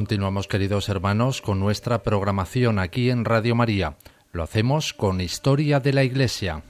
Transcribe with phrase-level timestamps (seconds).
[0.00, 3.98] Continuamos, queridos hermanos, con nuestra programación aquí en Radio María.
[4.32, 6.62] Lo hacemos con Historia de la Iglesia.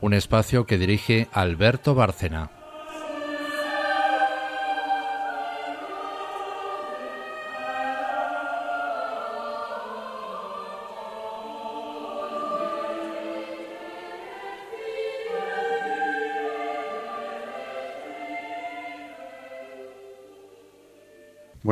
[0.00, 2.55] Un espacio que dirige Alberto Bárcena.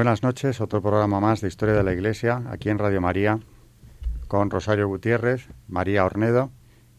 [0.04, 3.40] Buenas noches, otro programa más de Historia de la Iglesia, aquí en Radio María,
[4.28, 6.50] con Rosario Gutiérrez, María Ornedo,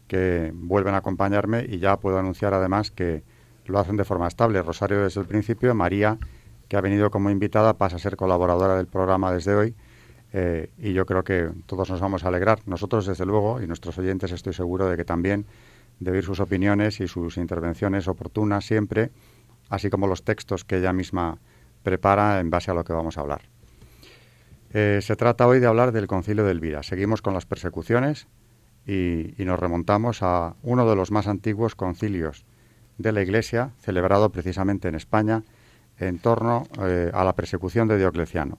[0.08, 3.22] que vuelven a acompañarme y ya puedo anunciar además que
[3.66, 4.60] lo hacen de forma estable.
[4.60, 6.18] Rosario desde el principio, María,
[6.66, 9.76] que ha venido como invitada, pasa a ser colaboradora del programa desde hoy
[10.32, 12.58] eh, y yo creo que todos nos vamos a alegrar.
[12.66, 15.46] Nosotros, desde luego, y nuestros oyentes estoy seguro de que también,
[16.00, 19.12] de oír sus opiniones y sus intervenciones oportunas siempre,
[19.68, 21.38] así como los textos que ella misma
[21.86, 23.42] prepara en base a lo que vamos a hablar.
[24.72, 26.82] Eh, se trata hoy de hablar del concilio de Elvira.
[26.82, 28.26] Seguimos con las persecuciones
[28.84, 32.44] y, nos remontamos a uno de los más antiguos concilios
[32.98, 35.44] de la Iglesia, celebrado precisamente en España,
[36.00, 38.58] en torno eh, a la persecución de Diocleciano.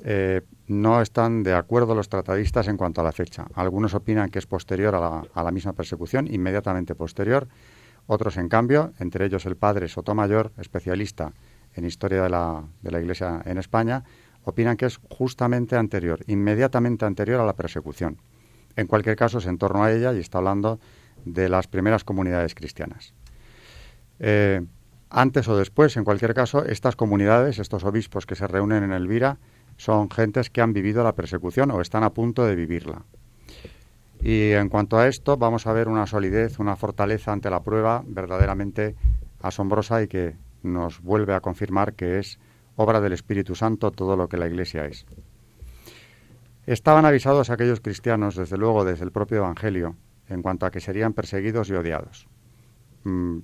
[0.00, 3.46] Eh, no están de acuerdo los tratadistas en cuanto a la fecha.
[3.54, 7.46] Algunos opinan que es posterior a la, a la misma persecución, inmediatamente posterior.
[8.08, 11.32] Otros, en cambio, entre ellos el padre Sotomayor, especialista
[11.78, 14.04] en historia de la, Iglesia en España,
[14.44, 18.18] opinan que es justamente anterior, inmediatamente anterior a la persecución.
[18.76, 20.80] En cualquier caso, es en torno a ella y está hablando
[21.24, 23.14] de las primeras comunidades cristianas.
[24.18, 24.62] Eh,
[25.10, 29.38] antes o después, en cualquier caso, estas comunidades, estos obispos que se reúnen en Elvira,
[29.76, 33.04] son gentes que han vivido la persecución o están a punto de vivirla.
[34.20, 38.02] Y en cuanto a esto, vamos a ver una solidez, una fortaleza ante la prueba
[38.04, 38.96] verdaderamente
[39.40, 42.38] asombrosa y que nos vuelve a confirmar que es
[42.76, 45.06] obra del Espíritu Santo todo lo que la Iglesia es.
[46.66, 49.96] Estaban avisados aquellos cristianos, desde luego, desde el propio Evangelio,
[50.28, 52.28] en cuanto a que serían perseguidos y odiados.
[53.04, 53.38] Mm,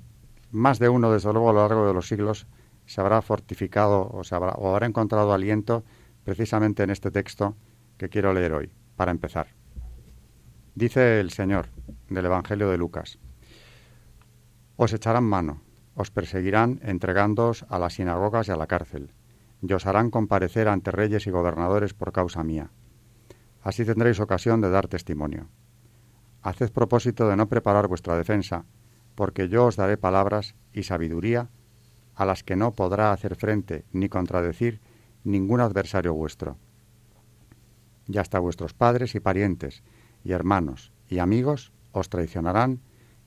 [0.51, 2.47] más de uno, desde luego, a lo largo de los siglos
[2.87, 5.85] se habrá fortificado o, se habrá, o habrá encontrado aliento
[6.23, 7.57] precisamente en este texto
[7.97, 9.49] que quiero leer hoy, para empezar.
[10.75, 11.69] Dice el Señor
[12.09, 13.19] del Evangelio de Lucas,
[14.77, 15.63] os echarán mano,
[15.95, 19.13] os perseguirán entregándoos a las sinagogas y a la cárcel,
[19.63, 22.71] y os harán comparecer ante reyes y gobernadores por causa mía.
[23.63, 25.49] Así tendréis ocasión de dar testimonio.
[26.43, 28.65] Haced propósito de no preparar vuestra defensa,
[29.15, 31.49] porque yo os daré palabras y sabiduría
[32.15, 34.81] a las que no podrá hacer frente ni contradecir
[35.25, 36.59] ningún adversario vuestro.
[38.07, 39.83] Y hasta vuestros padres y parientes,
[40.25, 42.81] y hermanos y amigos os traicionarán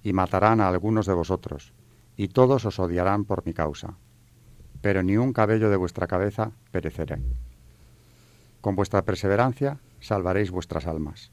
[0.03, 1.73] y matarán a algunos de vosotros,
[2.17, 3.93] y todos os odiarán por mi causa.
[4.81, 7.19] Pero ni un cabello de vuestra cabeza perecerá.
[8.59, 11.31] Con vuestra perseverancia salvaréis vuestras almas.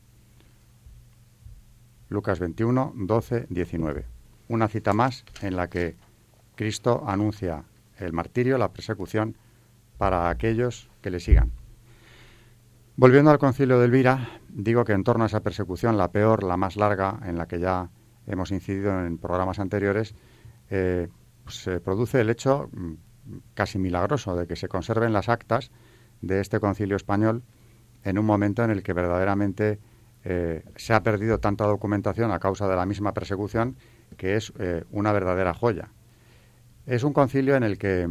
[2.09, 4.05] Lucas 21, 12, 19.
[4.49, 5.97] Una cita más en la que
[6.55, 7.65] Cristo anuncia
[7.99, 9.37] el martirio, la persecución,
[9.97, 11.51] para aquellos que le sigan.
[12.97, 16.57] Volviendo al concilio de Elvira, digo que en torno a esa persecución, la peor, la
[16.57, 17.91] más larga, en la que ya
[18.27, 20.15] hemos incidido en programas anteriores,
[20.77, 21.09] eh,
[21.47, 22.95] se produce el hecho mm,
[23.55, 25.71] casi milagroso de que se conserven las actas
[26.21, 27.45] de este concilio español
[28.03, 29.79] en un momento en el que verdaderamente
[30.25, 33.77] eh, se ha perdido tanta documentación a causa de la misma persecución
[34.17, 35.93] que es eh, una verdadera joya.
[36.87, 38.09] Es un concilio en el que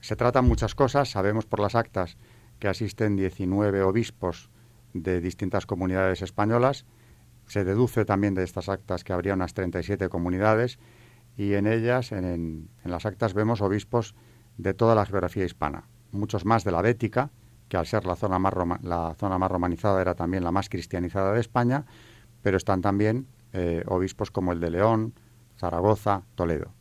[0.00, 2.16] se tratan muchas cosas, sabemos por las actas
[2.58, 4.50] que asisten 19 obispos
[4.94, 6.86] de distintas comunidades españolas,
[7.46, 10.80] se deduce también de estas actas que habría unas 37 comunidades
[11.38, 14.16] y en ellas, en, las actas, vemos obispos
[14.58, 17.30] de toda la geografía hispana, muchos más de la Bética,
[17.68, 18.52] que al ser la zona más,
[18.82, 21.84] la zona más romanizada era también la más cristianizada de España,
[22.42, 25.14] pero están también eh, obispos como el de León,
[25.56, 26.72] Zaragoza, Toledo.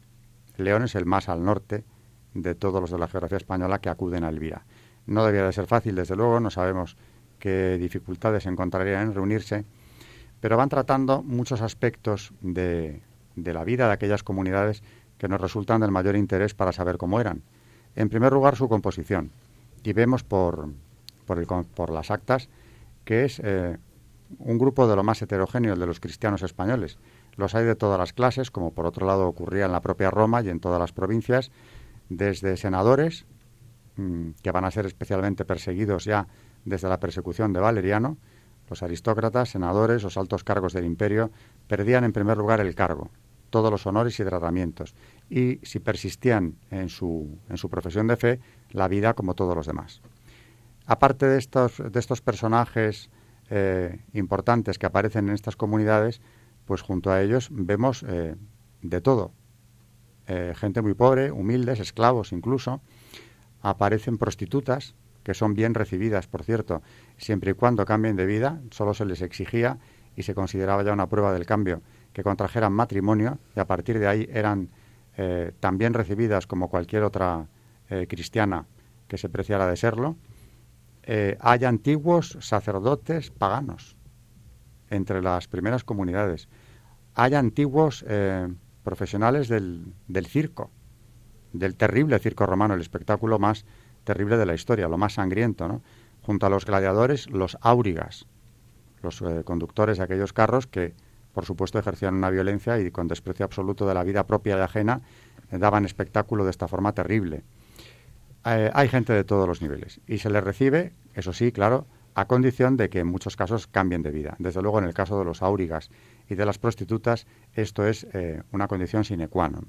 [0.57, 1.85] León es el más al norte
[2.33, 4.65] de todos los de la geografía española que acuden a Elvira.
[5.05, 6.97] No debía de ser fácil, desde luego, no sabemos
[7.37, 9.65] qué dificultades encontrarían en reunirse,
[10.39, 13.03] pero van tratando muchos aspectos de,
[13.37, 14.83] de la vida de aquellas comunidades
[15.17, 17.43] que nos resultan del mayor interés para saber cómo eran.
[17.95, 19.31] En primer lugar, su composición.
[19.83, 20.69] Y vemos por,
[21.25, 22.49] por, el, por las actas
[23.05, 23.77] que es eh,
[24.39, 26.97] un grupo de lo más heterogéneo de los cristianos españoles.
[27.35, 30.41] Los hay de todas las clases, como por otro lado ocurría en la propia Roma
[30.41, 31.51] y en todas las provincias,
[32.09, 33.25] desde senadores,
[33.95, 36.27] mm, que van a ser especialmente perseguidos ya
[36.65, 38.17] desde la persecución de Valeriano,
[38.69, 41.31] los aristócratas, senadores, los altos cargos del imperio,
[41.67, 43.09] perdían en primer lugar el cargo,
[43.49, 44.95] todos los honores y tratamientos.
[45.29, 48.39] Y si persistían en su, en su profesión de fe,
[48.71, 50.01] la vida como todos los demás.
[50.85, 53.09] Aparte de estos, de estos personajes
[53.49, 56.21] eh, importantes que aparecen en estas comunidades,
[56.65, 58.35] pues junto a ellos vemos eh,
[58.81, 59.31] de todo.
[60.27, 62.81] Eh, gente muy pobre, humildes, esclavos incluso.
[63.61, 66.81] Aparecen prostitutas, que son bien recibidas, por cierto,
[67.17, 68.61] siempre y cuando cambien de vida.
[68.71, 69.79] Solo se les exigía
[70.15, 71.81] y se consideraba ya una prueba del cambio
[72.17, 74.69] que contrajeran matrimonio y a partir de ahí eran
[75.17, 77.47] eh, tan bien recibidas como cualquier otra
[78.09, 78.65] cristiana
[79.07, 80.17] que se preciara de serlo.
[81.39, 83.95] hay antiguos sacerdotes paganos
[84.89, 86.49] entre las primeras comunidades
[87.17, 88.47] hay antiguos eh,
[88.83, 89.91] profesionales del,
[90.27, 90.69] circo,
[91.51, 93.65] del terrible circo romano, el espectáculo más
[94.03, 95.81] terrible de la historia, lo más sangriento, ¿no?
[96.21, 98.27] Junto a los gladiadores, los áurigas,
[99.01, 100.93] los eh, conductores de aquellos carros que,
[101.37, 105.01] por supuesto, ejercían una violencia y con desprecio absoluto de la vida propia y ajena,
[105.51, 107.43] eh, daban espectáculo de esta forma terrible.
[108.41, 111.85] hay gente de todos los niveles y se les recibe, eso sí, claro,
[112.15, 114.35] a condición de que en muchos casos cambien de vida.
[114.39, 115.91] Desde luego, en el caso de los áurigas
[116.27, 119.67] y de las prostitutas, esto es eh, una condición sine qua non.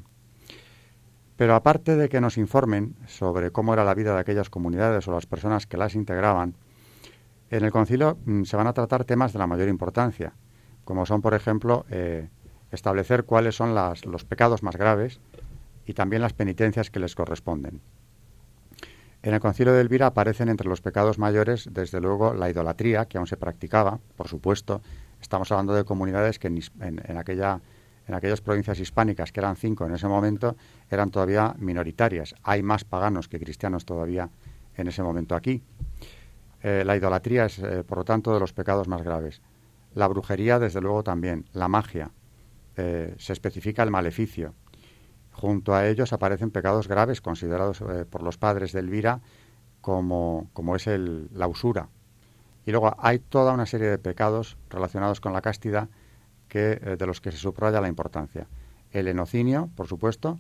[1.36, 5.12] Pero aparte de que nos informen sobre cómo era la vida de aquellas comunidades o
[5.12, 6.56] las personas que las integraban,
[7.50, 10.32] en el concilio mm, se van a tratar temas de la mayor importancia,
[10.88, 12.30] como son, por ejemplo, eh,
[12.72, 15.20] establecer cuáles son los pecados más graves
[15.84, 17.82] y también las penitencias que les corresponden.
[19.22, 23.18] En el concilio de Elvira aparecen entre los pecados mayores, desde luego, la idolatría, que
[23.18, 24.80] aún se practicaba, por supuesto.
[25.20, 27.60] Estamos hablando de comunidades que en, aquella,
[28.06, 30.56] en aquellas provincias hispánicas, que eran cinco en ese momento,
[30.88, 32.34] eran todavía minoritarias.
[32.44, 34.30] Hay más paganos que cristianos todavía
[34.74, 35.62] en ese momento aquí.
[36.62, 39.42] Eh, la idolatría es, eh, por lo tanto, de los pecados más graves.
[39.98, 41.46] La brujería, desde luego, también.
[41.54, 42.12] La magia.
[42.76, 44.54] Eh, se especifica el maleficio.
[45.32, 49.22] Junto a ellos aparecen pecados graves considerados eh, por los padres de Elvira
[49.80, 51.88] como, como es el, la usura.
[52.64, 55.88] Y luego hay toda una serie de pecados relacionados con la castidad
[56.46, 58.46] que, eh, de los que se subraya la importancia.
[58.92, 60.38] El enocinio, por supuesto,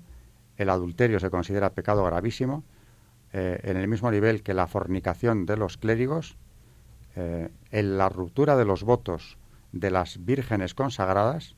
[0.56, 2.62] el adulterio se considera pecado gravísimo,
[3.32, 6.38] en el mismo nivel que la fornicación de los clérigos,
[7.14, 9.36] en la ruptura de los votos
[9.72, 11.56] de las vírgenes consagradas,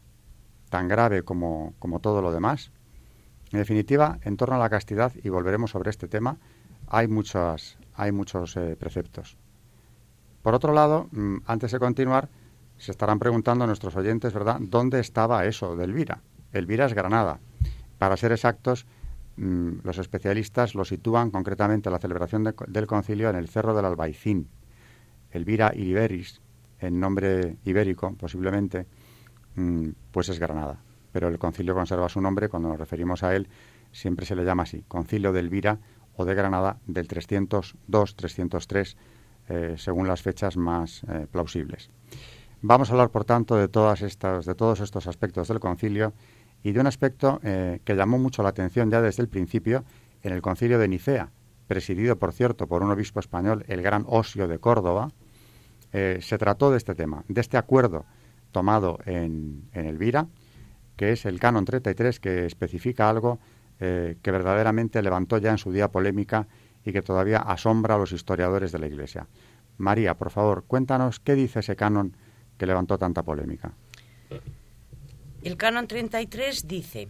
[0.68, 2.72] tan grave como, como todo lo demás,
[3.52, 6.38] en definitiva, en torno a la castidad, y volveremos sobre este tema,
[6.86, 9.36] hay, muchos, hay muchos eh, preceptos.
[10.42, 12.28] Por otro lado, mm, antes de continuar,
[12.78, 16.22] se estarán preguntando nuestros oyentes, ¿verdad?, ¿dónde estaba eso de Elvira?
[16.52, 17.40] Elvira es Granada.
[17.98, 18.86] Para ser exactos,
[19.36, 24.48] mm, los especialistas lo sitúan concretamente la celebración del concilio en el Cerro del Albaicín.
[25.30, 26.40] Elvira Iliberis,
[26.80, 28.86] en nombre ibérico posiblemente,
[29.56, 30.78] mm, pues es Granada
[31.12, 33.48] pero el concilio conserva su nombre, cuando nos referimos a él
[33.92, 35.78] siempre se le llama así, Concilio de Elvira
[36.14, 38.96] o de Granada del 302-303,
[39.48, 41.90] eh, según las fechas más eh, plausibles.
[42.62, 46.12] Vamos a hablar, por tanto, de, todas estas, de todos estos aspectos del concilio
[46.62, 49.84] y de un aspecto eh, que llamó mucho la atención ya desde el principio
[50.22, 51.30] en el concilio de Nicea,
[51.66, 55.10] presidido, por cierto, por un obispo español, el gran Osio de Córdoba,
[55.92, 58.06] se trató de este tema, de este acuerdo
[58.52, 60.28] tomado en, en Elvira,
[60.96, 63.38] que es el Canon 33, que especifica algo
[63.82, 66.46] eh, que verdaderamente levantó ya en su día polémica
[66.84, 69.26] y que todavía asombra a los historiadores de la Iglesia.
[69.78, 72.14] María, por favor, cuéntanos qué dice ese canon
[72.58, 73.72] que levantó tanta polémica.
[75.42, 77.08] El canon 33 dice,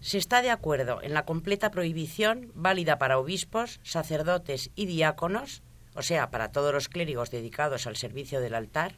[0.00, 5.62] se está de acuerdo en la completa prohibición válida para obispos, sacerdotes y diáconos,
[5.94, 8.94] o sea, para todos los clérigos dedicados al servicio del altar,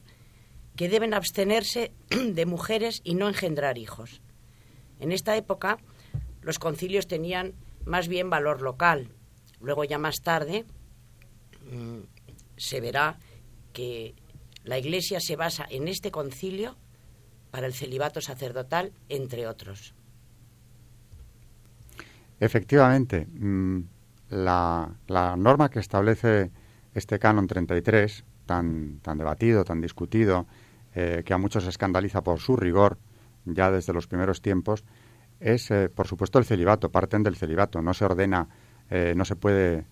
[0.77, 4.21] que deben abstenerse de mujeres y no engendrar hijos.
[5.01, 5.79] En esta época
[6.43, 9.09] los concilios tenían más bien valor local.
[9.61, 10.65] Luego ya más tarde
[11.71, 12.01] mm,
[12.57, 13.19] se verá
[13.73, 14.15] que
[14.63, 16.77] la Iglesia se basa en este concilio
[17.51, 19.95] para el celibato sacerdotal, entre otros.
[22.41, 23.81] Efectivamente, mm,
[24.31, 26.51] la, la norma que establece
[26.95, 30.47] este canon 33, tan, tan debatido, tan discutido,
[30.95, 32.99] eh, que a muchos escandaliza por su rigor,
[33.45, 34.85] ya desde los primeros tiempos,
[35.41, 37.83] es, eh, por supuesto, el celibato, parten del celibato.
[37.83, 38.49] No se ordena,
[38.89, 39.87] eh, no se puede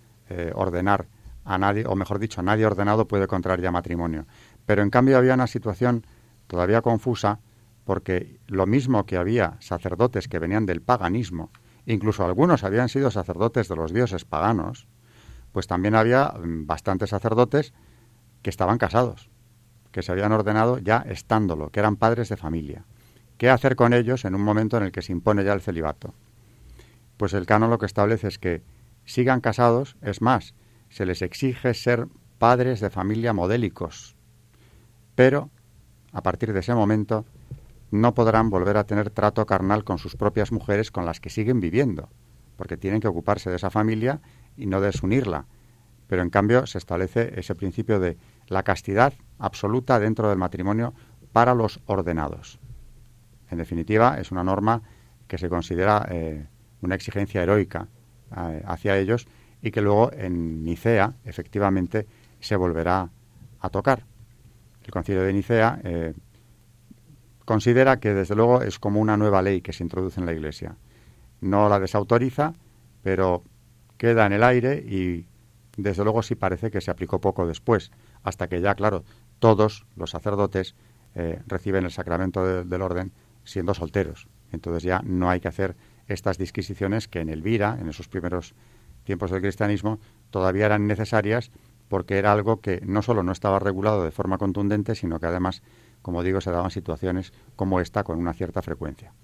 [0.55, 1.09] ordenar
[1.45, 4.25] a nadie, o mejor dicho, nadie ordenado puede contraer ya matrimonio.
[4.65, 6.07] Pero en cambio había una situación
[6.47, 7.41] todavía confusa,
[7.85, 11.51] porque lo mismo que había sacerdotes que venían del paganismo,
[11.85, 14.89] incluso algunos habían sido sacerdotes de los dioses paganos,
[15.53, 17.73] pues también había mm, bastantes sacerdotes
[18.43, 19.31] que estaban casados
[19.93, 22.87] que se habían ordenado ya estándolo, que eran padres de familia,
[23.43, 26.15] ¿Qué hacer con ellos en un momento en el que se impone ya el celibato?
[27.17, 28.63] Pues el canon lo que establece es que
[29.05, 30.55] sigan casados, es más,
[30.91, 32.07] se les exige ser
[32.39, 34.15] padres de familia modélicos,
[35.17, 35.51] pero
[36.13, 37.25] a partir de ese momento
[37.91, 41.59] no podrán volver a tener trato carnal con sus propias mujeres con las que siguen
[41.59, 42.11] viviendo,
[42.57, 44.21] porque tienen que ocuparse de esa familia
[44.63, 45.47] y no desunirla.
[46.07, 48.17] Pero en cambio se establece ese principio de
[48.47, 50.95] la castidad absoluta dentro del matrimonio
[51.33, 52.61] para los ordenados.
[53.51, 54.83] En definitiva, es una norma
[55.27, 56.47] que se considera eh,
[56.81, 57.89] una exigencia heroica
[58.37, 59.27] eh, hacia ellos
[59.63, 62.07] y que luego en Nicea efectivamente
[62.41, 63.11] se volverá
[63.61, 64.05] a tocar.
[64.85, 66.15] El concilio de Nicea eh,
[67.45, 70.77] considera que desde luego es como una nueva ley que se introduce en la Iglesia.
[71.41, 72.55] No la desautoriza,
[73.03, 73.43] pero
[74.03, 75.27] queda en el aire y
[75.77, 77.93] desde luego sí parece que se aplicó poco después,
[78.25, 79.05] hasta que ya, claro,
[79.39, 80.75] todos los sacerdotes
[81.15, 83.13] eh, reciben el sacramento del orden
[83.45, 84.27] siendo solteros.
[84.51, 85.77] Entonces ya no hay que hacer
[86.09, 88.57] estas disquisiciones que en Elvira, en esos primeros
[89.05, 91.53] tiempos del cristianismo, todavía eran necesarias
[91.87, 95.63] porque era algo que no solo no estaba regulado de forma contundente, sino que además
[96.03, 99.15] como digo, se daban situaciones como esta con una cierta frecuencia.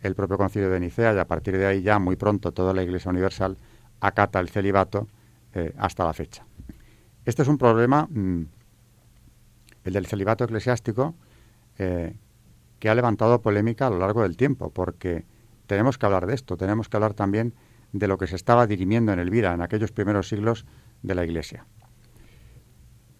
[0.00, 2.82] El propio concilio de Nicea, y a partir de ahí ya muy pronto toda la
[2.82, 3.58] Iglesia Universal
[4.00, 5.08] acata el celibato
[5.54, 6.44] eh, hasta la fecha.
[7.24, 8.42] Este es un problema, mm,
[9.84, 11.14] el del celibato eclesiástico,
[11.78, 12.16] eh,
[12.78, 15.24] que ha levantado polémica a lo largo del tiempo, porque
[15.66, 17.54] tenemos que hablar de esto, tenemos que hablar también
[17.92, 20.66] de lo que se estaba dirimiendo en Elvira en aquellos primeros siglos
[21.02, 21.66] de la Iglesia.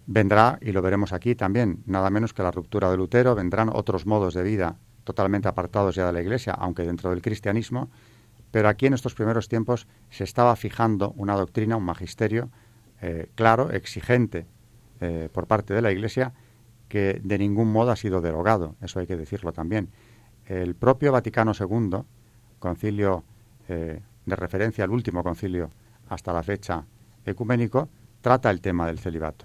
[0.06, 4.06] Vendrá, y lo veremos aquí también, nada menos que la ruptura de Lutero, vendrán otros
[4.06, 7.90] modos de vida totalmente apartados ya de la Iglesia, aunque dentro del cristianismo,
[8.56, 12.48] pero aquí en estos primeros tiempos se estaba fijando una doctrina, un magisterio
[13.02, 14.46] eh, claro, exigente
[15.02, 16.32] eh, por parte de la Iglesia,
[16.88, 19.90] que de ningún modo ha sido derogado, eso hay que decirlo también.
[20.46, 21.98] El propio Vaticano II,
[22.58, 23.24] concilio
[23.68, 25.70] eh, de referencia al último concilio
[26.08, 26.82] hasta la fecha
[27.26, 27.90] ecuménico,
[28.22, 29.44] trata el tema del celibato.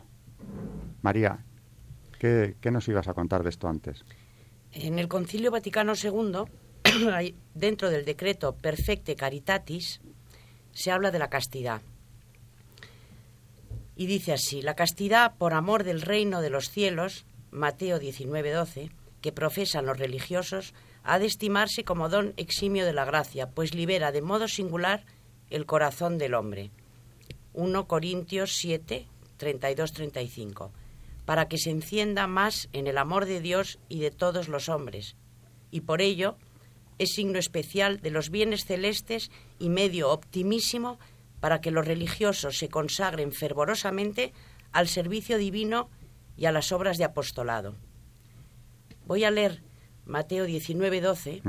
[1.01, 1.37] María,
[2.17, 4.05] ¿qué, nos ibas a contar de esto antes?
[4.71, 6.45] En el Concilio Vaticano II,
[7.53, 10.01] dentro del decreto Perfecte Caritatis,
[10.73, 11.81] se habla de la castidad.
[13.95, 19.31] Y dice así, la castidad por amor del reino de los cielos, Mateo 19:12, que
[19.31, 24.21] profesan los religiosos, ha de estimarse como don eximio de la gracia, pues libera de
[24.21, 25.05] modo singular
[25.49, 26.71] el corazón del hombre.
[27.53, 29.05] 1 Corintios 7,
[29.39, 30.71] 32-35
[31.25, 35.15] para que se encienda más en el amor de Dios y de todos los hombres,
[35.69, 36.35] y por ello
[36.97, 40.99] es signo especial de los bienes celestes y medio optimísimo
[41.39, 44.33] para que los religiosos se consagren fervorosamente
[44.71, 45.89] al servicio divino
[46.37, 47.75] y a las obras de apostolado.
[49.05, 49.61] Voy a leer
[50.05, 51.41] Mateo 19, 12,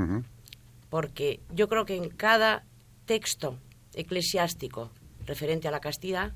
[0.90, 2.64] porque yo creo que en cada
[3.06, 3.58] texto
[3.94, 4.90] eclesiástico
[5.26, 6.32] referente a la castidad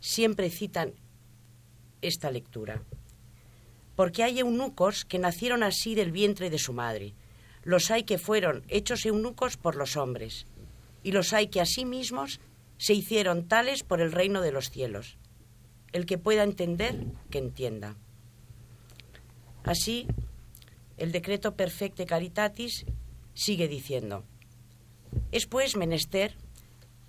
[0.00, 0.92] siempre citan
[2.02, 2.82] esta lectura.
[3.96, 7.14] Porque hay eunucos que nacieron así del vientre de su madre.
[7.68, 10.46] Los hay que fueron hechos eunucos por los hombres.
[11.02, 12.40] Y los hay que sí mismos
[12.78, 15.18] se hicieron tales por el reino de los cielos.
[15.92, 17.94] El que pueda entender, que entienda.
[19.64, 20.08] Así,
[20.96, 22.86] el decreto Perfecte Caritatis
[23.34, 24.24] sigue diciendo,
[25.30, 26.38] es pues menester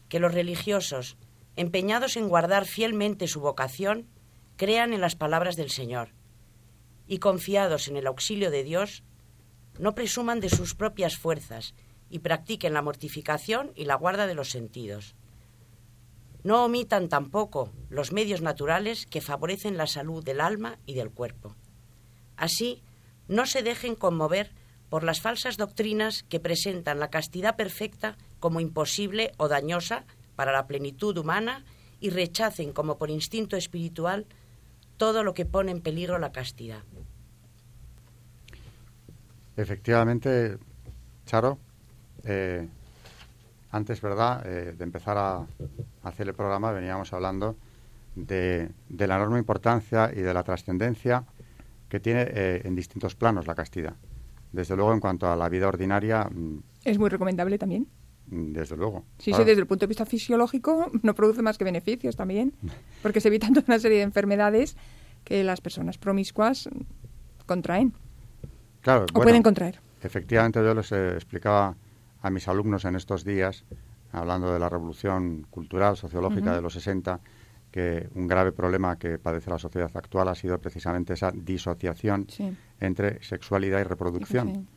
[0.10, 1.16] que los religiosos,
[1.56, 4.08] empeñados en guardar fielmente su vocación,
[4.58, 6.10] crean en las palabras del Señor
[7.08, 9.04] y confiados en el auxilio de Dios,
[9.80, 11.74] no presuman de sus propias fuerzas
[12.10, 15.16] y practiquen la mortificación y la guarda de los sentidos.
[16.44, 21.56] No omitan tampoco los medios naturales que favorecen la salud del alma y del cuerpo.
[22.36, 22.84] Así,
[23.28, 24.52] no se dejen conmover
[24.90, 30.06] por las falsas doctrinas que presentan la castidad perfecta como imposible o dañosa
[30.36, 31.64] para la plenitud humana
[32.00, 34.26] y rechacen como por instinto espiritual
[34.98, 36.84] todo lo que pone en peligro la castidad.
[39.60, 40.58] Efectivamente,
[41.26, 41.60] Charo,
[42.24, 42.66] eh,
[43.72, 45.46] antes, ¿verdad?, eh, de empezar a,
[46.04, 47.58] hacer el programa veníamos hablando
[48.16, 51.26] de, la enorme importancia y de la trascendencia
[51.90, 53.96] que tiene eh, en distintos planos la castidad.
[54.54, 56.24] Desde luego, en cuanto a la vida ordinaria...
[56.24, 57.86] Mm, es muy recomendable también.
[58.28, 59.04] Mm, desde luego.
[59.18, 62.54] Sí, sí, desde el punto de vista fisiológico no produce más que beneficios también,
[63.04, 64.78] porque se evitan toda una serie de enfermedades
[65.26, 66.70] que las personas promiscuas
[67.46, 67.94] contraen.
[68.90, 69.80] Claro, o pueden contraer.
[70.02, 71.76] Efectivamente, yo les explicaba
[72.22, 73.64] a mis alumnos en estos días,
[74.12, 77.20] hablando de la revolución cultural, sociológica de los 60,
[77.72, 82.26] que un grave problema que padece la sociedad actual ha sido precisamente esa disociación
[82.80, 84.68] entre sexualidad y reproducción.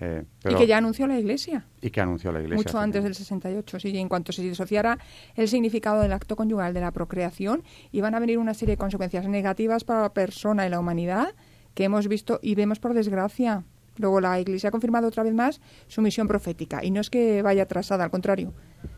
[0.00, 1.64] Eh, y que ya anunció la Iglesia.
[1.80, 2.56] Y que anunció la Iglesia.
[2.56, 3.88] Mucho antes del 68, sí.
[3.90, 4.98] Y en cuanto se disociara
[5.36, 9.26] el significado del acto conyugal de la procreación, iban a venir una serie de consecuencias
[9.26, 11.28] negativas para la persona y la humanidad
[11.74, 13.64] que hemos visto y vemos por desgracia.
[13.96, 16.84] Luego la Iglesia ha confirmado otra vez más su misión profética.
[16.84, 18.52] Y no es que vaya atrasada, al contrario,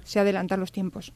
[0.05, 1.13] se adelantan los tiempos.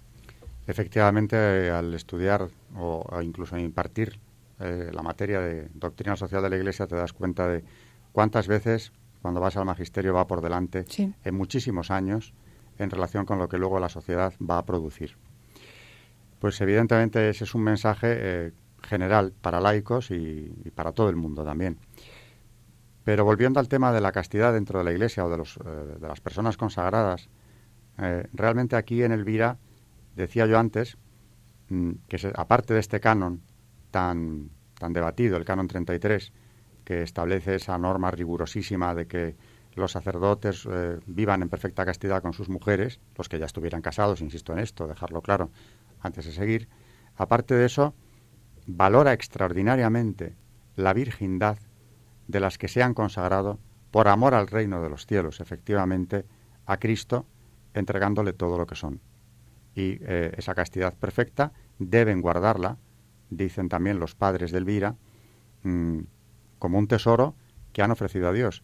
[0.66, 4.18] Efectivamente, al estudiar o, incluso impartir
[4.60, 7.64] eh, la materia de doctrina social de la Iglesia, te das cuenta de
[8.12, 10.84] cuántas veces cuando vas al magisterio va por delante
[11.24, 12.34] en muchísimos años
[12.78, 15.16] en relación con lo que luego la sociedad va a producir.
[16.38, 21.44] Pues evidentemente ese es un mensaje eh, general para laicos y, para todo el mundo
[21.44, 21.78] también.
[23.04, 25.96] Pero volviendo al tema de la castidad dentro de la Iglesia o de, los, eh,
[26.00, 27.28] de las personas consagradas,
[27.98, 29.58] eh, realmente aquí en Elvira,
[30.14, 30.96] decía yo antes,
[31.68, 33.42] mm, que aparte de este canon
[33.90, 36.32] tan, tan debatido, el canon 33,
[36.84, 39.36] que establece esa norma rigurosísima de que
[39.74, 44.20] los sacerdotes eh, vivan en perfecta castidad con sus mujeres, los que ya estuvieran casados,
[44.20, 45.50] insisto en esto, dejarlo claro
[46.00, 46.68] antes de seguir.
[47.16, 47.94] Aparte de eso,
[48.76, 50.34] valora extraordinariamente
[50.76, 51.58] la virgindad
[52.28, 53.58] de las que se han consagrado
[53.90, 56.24] por amor al reino de los cielos, efectivamente,
[56.66, 57.26] a Cristo,
[57.74, 59.00] entregándole todo lo que son.
[59.74, 62.78] Y eh, esa castidad perfecta deben guardarla,
[63.30, 64.96] dicen también los padres de Elvira,
[65.64, 66.00] mm,
[66.58, 67.34] como un tesoro
[67.72, 68.62] que han ofrecido a Dios.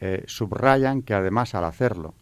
[0.00, 2.14] Eh, subrayan que además al hacerlo,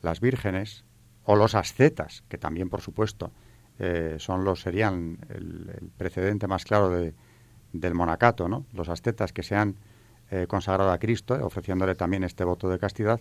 [0.00, 0.84] las vírgenes
[1.24, 3.32] o los ascetas, que también por supuesto
[3.78, 7.14] eh, son los serían el, precedente más claro de,
[7.72, 8.66] del monacato, ¿no?
[8.72, 9.76] Los ascetas que se han
[10.30, 13.20] eh, consagrado a Cristo, ofreciéndole también este voto de castidad,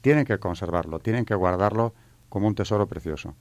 [0.00, 1.94] tienen que conservarlo, tienen que guardarlo
[2.28, 3.34] como un tesoro precioso.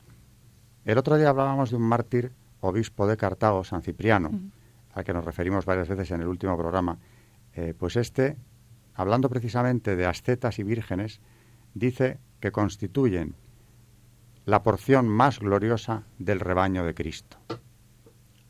[0.86, 4.32] El otro día hablábamos de un mártir obispo de Cartago, San Cipriano,
[4.94, 6.98] al que nos referimos varias veces en el último programa,
[7.54, 8.38] eh, pues este,
[8.94, 11.22] hablando precisamente de ascetas y vírgenes,
[11.74, 13.36] dice que constituyen
[14.46, 17.38] la porción más gloriosa del rebaño de Cristo.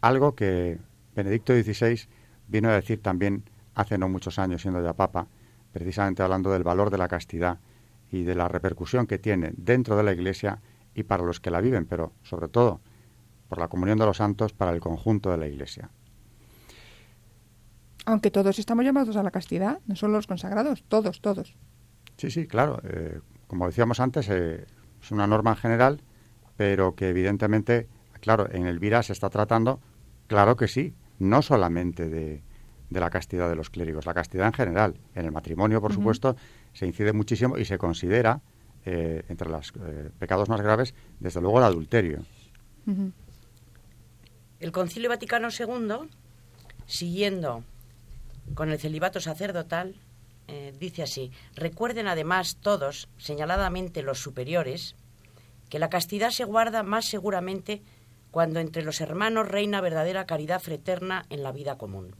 [0.01, 0.79] Algo que
[1.15, 2.07] Benedicto XVI
[2.47, 5.27] vino a decir también hace no muchos años, siendo ya papa,
[5.71, 7.59] precisamente hablando del valor de la castidad
[8.11, 10.61] y de la repercusión que tiene dentro de la Iglesia
[10.93, 12.81] y para los que la viven, pero sobre todo
[13.49, 15.89] por la comunión de los santos para el conjunto de la Iglesia.
[18.05, 21.55] Aunque todos estamos llamados a la castidad, no solo los consagrados, todos, todos.
[22.17, 22.79] Sí, sí, claro.
[22.83, 24.65] Eh, como decíamos antes, eh,
[25.05, 26.01] es una norma en general,
[26.57, 27.87] pero que evidentemente,
[28.21, 29.79] claro, en Elvira se está tratando,
[30.27, 32.41] claro que sí, no solamente de,
[32.89, 34.95] la castidad de los clérigos, la castidad en general.
[35.13, 36.35] En el matrimonio, por supuesto,
[36.73, 38.41] se incide muchísimo y se considera
[38.85, 39.73] eh, entre los
[40.17, 42.19] pecados más graves, desde luego, el adulterio.
[44.59, 46.09] El Concilio Vaticano II,
[46.87, 47.63] siguiendo
[48.55, 49.95] con el celibato sacerdotal,
[50.47, 54.95] eh, dice así, recuerden además todos, señaladamente los superiores,
[55.69, 57.81] que la castidad se guarda más seguramente
[58.31, 62.15] cuando entre los hermanos reina verdadera caridad fraterna en la vida común.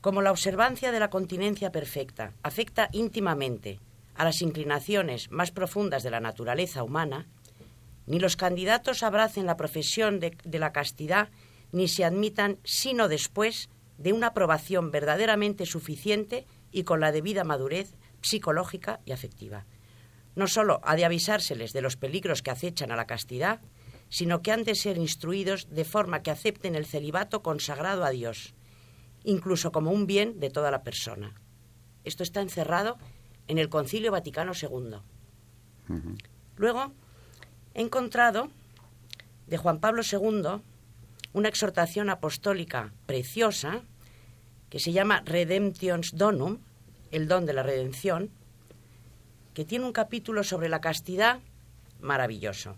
[0.00, 3.80] Como la observancia de la continencia perfecta afecta íntimamente
[4.14, 7.26] a las inclinaciones más profundas de la naturaleza humana,
[8.06, 11.28] ni los candidatos abracen la profesión de, de la castidad
[11.72, 17.94] ni se admitan sino después de una aprobación verdaderamente suficiente y con la debida madurez
[18.20, 19.64] psicológica y afectiva.
[20.34, 23.60] No sólo ha de avisárseles de los peligros que acechan a la castidad,
[24.08, 28.54] sino que han de ser instruidos de forma que acepten el celibato consagrado a Dios,
[29.24, 31.34] incluso como un bien de toda la persona.
[32.04, 32.98] Esto está encerrado
[33.48, 34.98] en el Concilio Vaticano II.
[36.56, 36.92] Luego,
[37.74, 38.50] he encontrado
[39.46, 40.62] de Juan Pablo II
[41.32, 43.82] una exhortación apostólica preciosa
[44.70, 46.58] que se llama Redemptions Donum,
[47.10, 48.30] el don de la redención,
[49.54, 51.40] que tiene un capítulo sobre la castidad
[52.00, 52.76] maravilloso.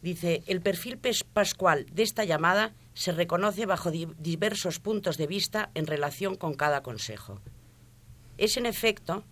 [0.00, 0.98] Dice, el perfil
[1.32, 6.82] pascual de esta llamada se reconoce bajo diversos puntos de vista en relación con cada
[6.82, 7.40] consejo.
[8.38, 9.24] Es en efecto,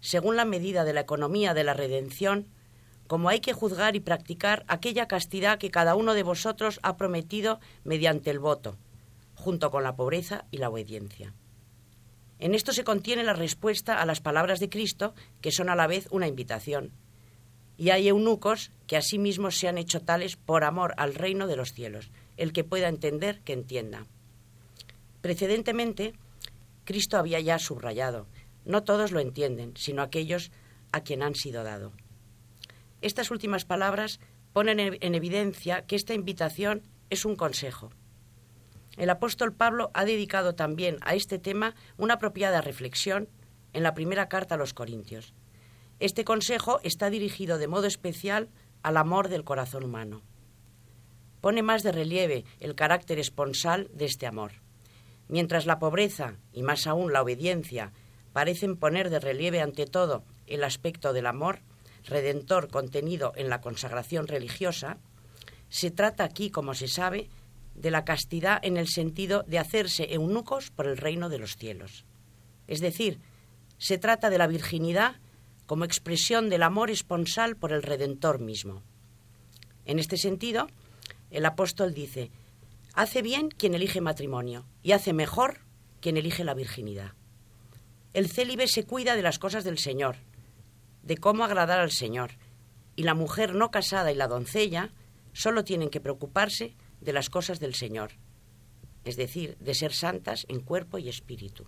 [0.00, 2.48] según la medida de la economía de la redención,
[3.06, 7.58] como hay que juzgar y practicar aquella castidad que cada uno de vosotros ha prometido
[7.82, 8.76] mediante el voto,
[9.40, 11.34] junto con la pobreza y la obediencia.
[12.38, 15.86] En esto se contiene la respuesta a las palabras de Cristo, que son a la
[15.86, 16.92] vez una invitación.
[17.76, 21.72] Y hay eunucos que asimismo se han hecho tales por amor al reino de los
[21.72, 22.10] cielos.
[22.36, 24.06] El que pueda entender, que entienda.
[25.20, 26.14] Precedentemente,
[26.84, 28.26] Cristo había ya subrayado,
[28.64, 30.50] no todos lo entienden, sino aquellos
[30.92, 31.92] a quien han sido dado.
[33.02, 34.20] Estas últimas palabras
[34.52, 37.90] ponen en evidencia que esta invitación es un consejo,
[38.96, 43.28] el apóstol Pablo ha dedicado también a este tema una apropiada reflexión
[43.72, 45.32] en la primera carta a los Corintios.
[46.00, 48.48] Este consejo está dirigido de modo especial
[48.82, 50.22] al amor del corazón humano.
[51.40, 54.52] Pone más de relieve el carácter esponsal de este amor.
[55.28, 57.92] Mientras la pobreza, y más aún la obediencia,
[58.32, 61.60] parecen poner de relieve ante todo el aspecto del amor
[62.04, 64.98] redentor contenido en la consagración religiosa,
[65.68, 67.28] se trata aquí, como se sabe,
[67.74, 72.04] de la castidad en el sentido de hacerse eunucos por el reino de los cielos.
[72.66, 73.20] Es decir,
[73.78, 75.16] se trata de la virginidad
[75.66, 78.82] como expresión del amor esponsal por el Redentor mismo.
[79.86, 80.68] En este sentido,
[81.30, 82.30] el apóstol dice,
[82.94, 85.60] hace bien quien elige matrimonio y hace mejor
[86.00, 87.12] quien elige la virginidad.
[88.12, 90.16] El célibe se cuida de las cosas del Señor,
[91.02, 92.32] de cómo agradar al Señor,
[92.96, 94.90] y la mujer no casada y la doncella
[95.32, 98.12] solo tienen que preocuparse de las cosas del Señor,
[99.04, 101.66] es decir, de ser santas en cuerpo y espíritu.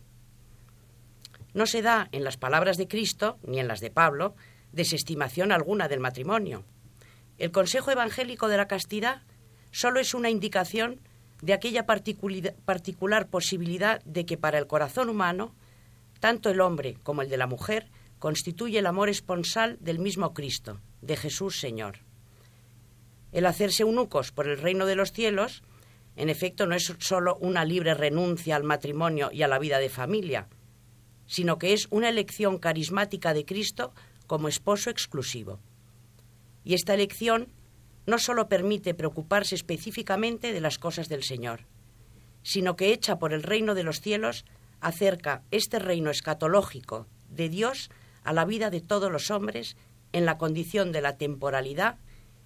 [1.55, 4.35] No se da en las palabras de Cristo, ni en las de Pablo,
[4.73, 6.64] desestimación alguna del matrimonio.
[7.38, 9.23] El consejo evangélico de la castidad
[9.71, 11.01] solo es una indicación
[11.42, 15.55] de aquella particular posibilidad de que para el corazón humano,
[16.21, 20.81] tanto el hombre como el de la mujer constituye el amor esponsal del mismo Cristo,
[21.01, 21.99] de Jesús Señor.
[23.33, 25.62] El hacerse eunucos por el reino de los cielos,
[26.16, 29.88] en efecto, no es sólo una libre renuncia al matrimonio y a la vida de
[29.88, 30.49] familia,
[31.27, 33.95] sino que es una elección carismática de Cristo
[34.27, 35.59] como esposo exclusivo.
[36.64, 37.49] Y esta elección
[38.07, 41.66] no sólo permite preocuparse específicamente de las cosas del Señor,
[42.42, 44.45] sino que hecha por el reino de los cielos
[44.81, 47.90] acerca este reino escatológico de Dios
[48.25, 49.77] a la vida de todos los hombres
[50.12, 51.99] en la condición de la temporalidad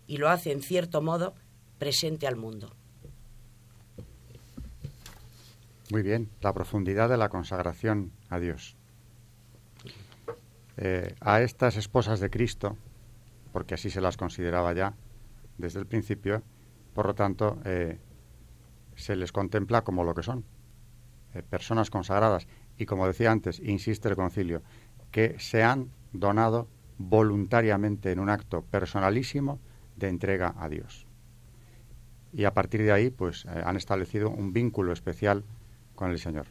[0.07, 1.35] y lo hace en cierto modo
[1.79, 2.75] presente al mundo.
[5.91, 8.77] Muy bien, la profundidad de la consagración a Dios.
[10.79, 12.77] Eh, a estas esposas de Cristo,
[13.53, 14.95] porque así se las consideraba ya
[15.59, 16.43] desde el principio,
[16.93, 17.99] por lo tanto, eh,
[18.95, 20.45] se les contempla como lo que son,
[21.35, 22.47] eh, personas consagradas.
[22.79, 24.63] Y como decía antes, insiste el concilio,
[25.11, 29.61] que se han donado voluntariamente en un acto personalísimo
[29.97, 31.07] de entrega a Dios.
[32.33, 35.45] Y a partir de ahí, pues han establecido un vínculo especial
[35.95, 36.47] con el Señor.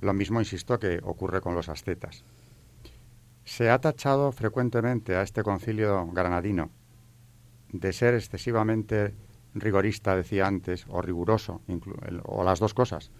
[0.00, 2.24] Lo mismo, insisto, que ocurre con los ascetas.
[3.44, 6.70] Se ha tachado frecuentemente a este concilio granadino
[7.72, 9.14] de ser excesivamente
[9.54, 11.60] rigorista, decía antes, o riguroso,
[12.24, 13.10] o las dos cosas,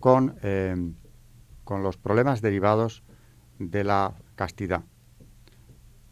[0.00, 0.76] con, eh,
[1.64, 3.04] con los problemas derivados
[3.58, 4.82] de la castidad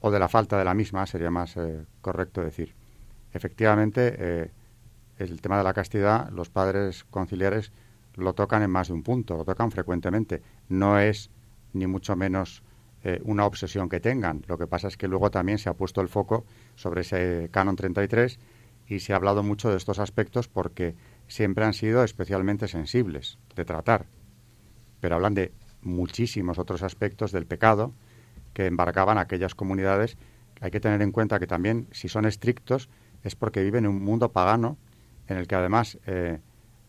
[0.07, 2.75] o de la falta de la misma, sería más eh, correcto decir.
[3.33, 4.51] Efectivamente, eh,
[5.19, 7.73] el tema de la castidad, los padres conciliares
[8.15, 10.43] lo tocan en más de un punto, lo tocan frecuentemente.
[10.69, 11.31] No es
[11.73, 12.63] ni mucho menos
[13.03, 14.45] eh, una obsesión que tengan.
[14.47, 16.45] Lo que pasa es que luego también se ha puesto el foco
[16.77, 18.39] sobre ese canon 33
[18.87, 20.95] y se ha hablado mucho de estos aspectos porque
[21.27, 24.07] siempre han sido especialmente sensibles de tratar.
[25.01, 27.93] Pero hablan de muchísimos otros aspectos del pecado
[28.57, 30.17] que embarcaban aquellas comunidades.
[30.63, 32.89] Hay que tener en cuenta que también, si son estrictos,
[33.23, 34.79] es porque viven en un mundo pagano
[35.27, 36.41] en el que además eh,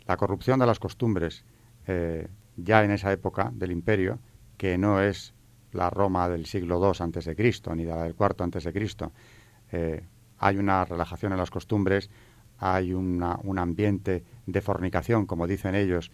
[0.05, 1.43] la corrupción de las costumbres,
[1.85, 4.19] eh, ya en esa época del imperio,
[4.55, 5.33] que no es
[5.73, 9.11] la Roma del siglo II antes de Cristo ni la del cuarto antes de Cristo,
[9.73, 12.09] eh, hay una relajación en las costumbres,
[12.59, 13.21] hay un
[13.59, 16.11] ambiente de fornicación, como dicen ellos,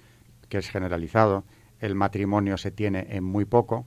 [0.49, 1.43] que es generalizado,
[1.79, 3.85] el matrimonio se tiene en muy poco.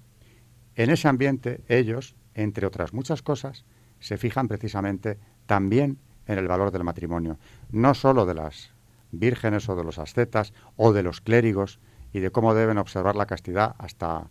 [0.76, 3.64] En ese ambiente ellos, entre otras muchas cosas,
[3.98, 7.38] se fijan precisamente también en el valor del matrimonio,
[7.70, 8.74] no sólo de las
[9.10, 11.80] vírgenes o de los ascetas o de los clérigos
[12.12, 14.28] y de cómo deben observar la castidad hasta,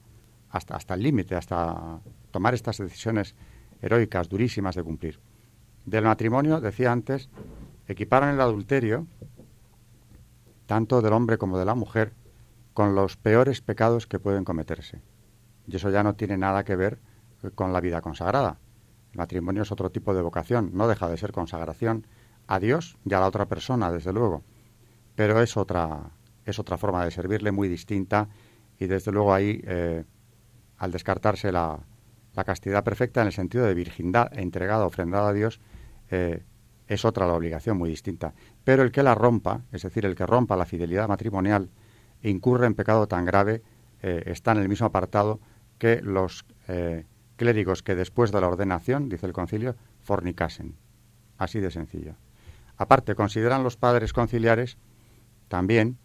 [0.49, 1.99] hasta, hasta el límite, hasta
[2.31, 3.35] tomar estas decisiones
[3.81, 5.19] heroicas, durísimas de cumplir.
[5.85, 7.29] Del matrimonio, decía antes,
[7.87, 9.07] equiparan el adulterio,
[10.65, 12.13] tanto del hombre como de la mujer,
[12.73, 15.01] con los peores pecados que pueden cometerse.
[15.67, 16.99] Y eso ya no tiene nada que ver
[17.55, 18.57] con la vida consagrada.
[19.11, 22.07] El matrimonio es otro tipo de vocación, no deja de ser consagración
[22.47, 24.43] a Dios y a la otra persona, desde luego
[25.15, 26.11] pero es otra,
[26.45, 28.27] es otra forma de servirle muy distinta
[28.77, 30.03] y desde luego ahí, eh,
[30.77, 31.79] al descartarse la,
[32.35, 35.61] la, castidad perfecta en el sentido de virgindad entregada, ofrendada a Dios,
[36.11, 36.43] eh,
[36.87, 38.33] es otra la obligación muy distinta.
[38.63, 41.69] Pero el que la rompa, es decir, el que rompa la fidelidad matrimonial,
[42.21, 43.63] e incurre en pecado tan grave,
[44.01, 45.39] eh, está en el mismo apartado
[45.77, 46.45] que los
[47.35, 50.75] clérigos que después de la ordenación, dice el concilio, fornicasen.
[51.37, 52.15] Así de sencillo.
[52.77, 54.77] Aparte, consideran los padres conciliares
[55.47, 55.97] también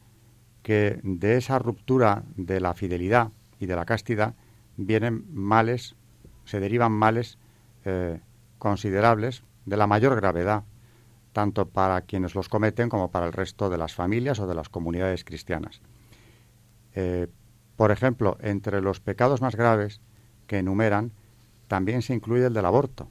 [0.63, 4.35] que de esa ruptura de la fidelidad y de la castidad
[4.77, 5.97] vienen males,
[6.45, 7.39] se derivan males
[7.85, 8.21] eh,
[8.59, 10.65] considerables de la mayor gravedad,
[11.33, 14.69] tanto para quienes los cometen como para el resto de las familias o de las
[14.69, 15.81] comunidades cristianas.
[16.95, 17.29] Eh,
[17.81, 20.03] por ejemplo, entre los pecados más graves
[20.47, 21.13] que enumeran
[21.67, 23.09] también se incluye el del aborto,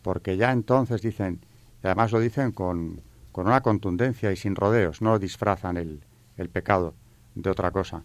[0.00, 1.44] porque ya entonces dicen,
[1.84, 6.02] y además lo dicen con, con una contundencia y sin rodeos, no disfrazan el,
[6.38, 6.94] el pecado
[7.34, 8.04] de otra cosa,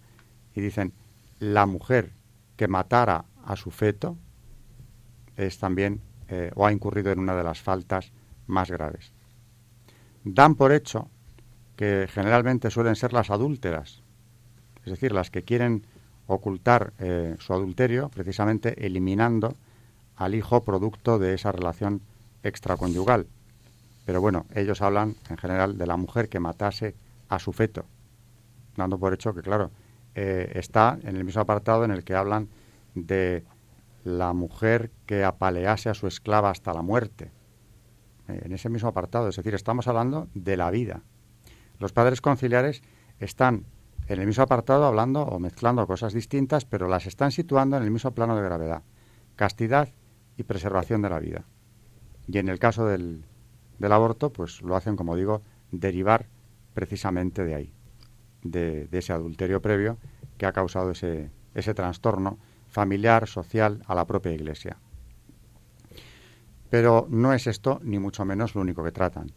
[0.53, 0.91] y dicen,
[1.39, 2.11] la mujer
[2.57, 4.17] que matara a su feto
[5.37, 8.11] es también eh, o ha incurrido en una de las faltas
[8.47, 9.13] más graves.
[10.25, 11.09] Dan por hecho
[11.77, 14.03] que generalmente suelen ser las adúlteras,
[14.87, 15.85] es decir, las que quieren
[16.27, 19.53] ocultar eh, su adulterio precisamente eliminando
[20.15, 22.01] al hijo producto de esa relación
[22.41, 23.27] extraconyugal.
[24.05, 26.95] Pero bueno, ellos hablan en general de la mujer que matase
[27.27, 27.85] a su feto,
[28.77, 29.71] dando por hecho que, claro,
[30.15, 32.47] eh, está en el mismo apartado en el que hablan
[32.95, 33.43] de
[34.05, 37.29] la mujer que apalease a su esclava hasta la muerte.
[38.29, 41.01] Eh, en ese mismo apartado, es decir, estamos hablando de la vida.
[41.77, 42.81] Los padres conciliares
[43.19, 43.65] están
[44.07, 47.91] en el mismo apartado hablando o mezclando cosas distintas, pero las están situando en el
[47.91, 48.83] mismo plano de gravedad.
[49.35, 49.89] Castidad
[50.37, 51.45] y preservación de la vida.
[52.27, 53.25] Y en el caso del,
[53.79, 55.41] del aborto, pues lo hacen, como digo,
[55.71, 56.27] derivar
[56.73, 57.73] precisamente de ahí
[58.43, 59.97] de, ese adulterio previo
[60.37, 64.77] que ha causado ese, ese trastorno familiar, social, a la propia Iglesia.
[66.69, 69.31] Pero no es esto, ni mucho menos, lo único que tratan.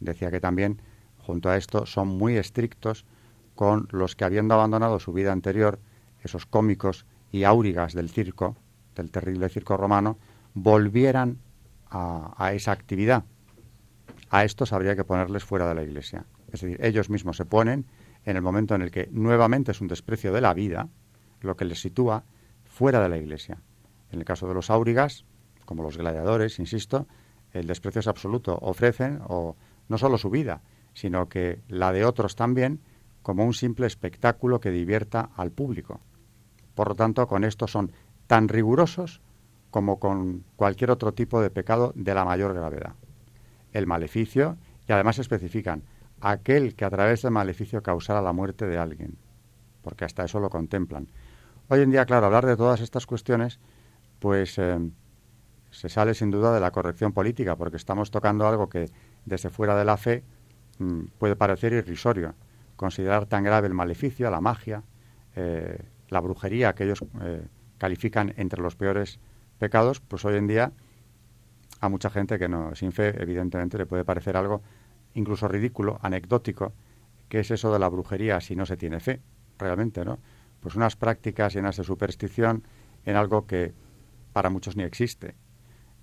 [0.00, 0.80] Decía que también,
[1.18, 3.04] junto a esto, son muy estrictos
[3.56, 5.80] con los que, habiendo abandonado su vida anterior,
[6.22, 8.56] esos cómicos y áurigas del circo,
[8.94, 10.18] del terrible circo romano,
[10.54, 11.38] volvieran
[11.90, 13.24] a, esa actividad.
[14.30, 16.26] A estos habría que ponerles fuera de la Iglesia.
[16.52, 17.86] Es decir, ellos mismos se ponen
[18.24, 20.88] en el momento en el que nuevamente es un desprecio de la vida,
[21.40, 22.24] lo que les sitúa
[22.64, 23.58] fuera de la Iglesia.
[24.10, 25.24] En el caso de los áurigas,
[25.64, 27.06] como los gladiadores, insisto,
[27.52, 28.58] el desprecio es absoluto.
[28.60, 29.56] Ofrecen o
[29.88, 30.62] no solo su vida,
[30.94, 32.80] sino que la de otros también,
[33.26, 36.00] como un simple espectáculo que divierta al público.
[36.76, 37.90] Por lo tanto, con esto son
[38.28, 39.20] tan rigurosos
[39.72, 42.92] como con cualquier otro tipo de pecado de la mayor gravedad.
[43.72, 44.58] El maleficio,
[44.88, 45.82] y además especifican,
[46.20, 49.18] aquel que a través del maleficio causara la muerte de alguien,
[49.82, 51.08] porque hasta eso lo contemplan.
[51.68, 53.58] Hoy en día, claro, hablar de todas estas cuestiones,
[54.20, 54.78] pues eh,
[55.72, 58.88] se sale sin duda de la corrección política, porque estamos tocando algo que
[59.24, 60.22] desde fuera de la fe
[60.78, 62.36] mm, puede parecer irrisorio.
[62.76, 64.82] Considerar tan grave el maleficio, la magia,
[65.34, 67.46] eh, la brujería que ellos eh,
[67.78, 69.18] califican entre los peores
[69.58, 70.72] pecados, pues hoy en día
[71.80, 74.62] a mucha gente que no sin fe, evidentemente, le puede parecer algo
[75.14, 76.72] incluso ridículo, anecdótico,
[77.28, 79.20] que es eso de la brujería si no se tiene fe,
[79.58, 80.18] realmente, ¿no?
[80.60, 82.64] Pues unas prácticas llenas de superstición
[83.04, 83.74] en algo que
[84.32, 85.34] para muchos ni existe.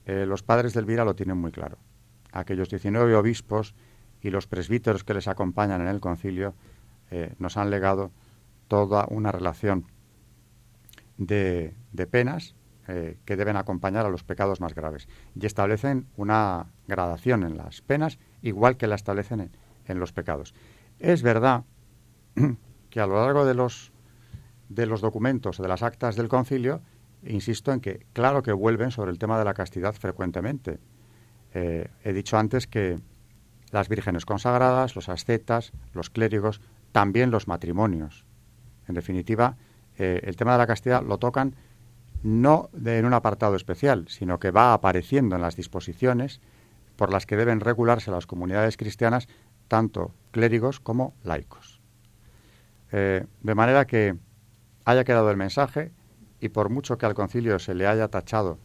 [0.05, 1.77] Eh, los padres del Vira lo tienen muy claro.
[2.31, 3.75] Aquellos 19 obispos
[4.23, 6.55] y los presbíteros que les acompañan en el concilio
[7.11, 8.11] eh, nos han legado
[8.67, 9.85] toda una relación
[11.17, 12.55] de, de penas
[12.87, 15.07] eh, que deben acompañar a los pecados más graves
[15.39, 19.51] y establecen una gradación en las penas igual que la establecen
[19.85, 20.53] en, los pecados.
[20.99, 21.63] Es verdad
[22.89, 23.93] que a lo largo de los,
[24.67, 26.81] de los documentos, de las actas del concilio,
[27.25, 30.79] insisto en que claro que vuelven sobre el tema de la castidad frecuentemente.
[31.53, 32.99] Eh, he dicho antes que
[33.73, 38.23] las vírgenes consagradas, los ascetas, los clérigos, también los matrimonios.
[38.87, 39.57] En definitiva,
[39.97, 41.55] eh, el tema de la castidad lo tocan
[42.21, 46.39] no en un apartado especial, sino que va apareciendo en las disposiciones
[46.95, 49.27] por las que deben regularse las comunidades cristianas,
[49.67, 51.81] tanto clérigos como laicos.
[52.91, 54.15] Eh, de manera que
[54.85, 55.91] haya quedado el mensaje
[56.39, 58.59] y por mucho que al concilio se le haya tachado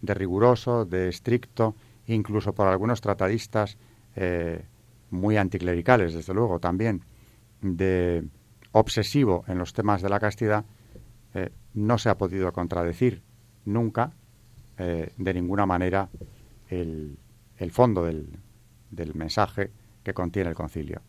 [0.00, 3.76] de riguroso, de estricto, incluso por algunos tratadistas
[4.16, 4.64] eh,
[5.10, 7.02] muy anticlericales, desde luego también,
[7.60, 8.24] de
[8.72, 10.64] obsesivo en los temas de la castidad,
[11.34, 13.22] eh, no se ha podido contradecir
[13.64, 14.12] nunca
[14.76, 16.08] de ninguna manera
[16.68, 17.16] el,
[17.58, 18.26] el fondo del,
[18.90, 19.70] del mensaje
[20.02, 21.00] que contiene el concilio.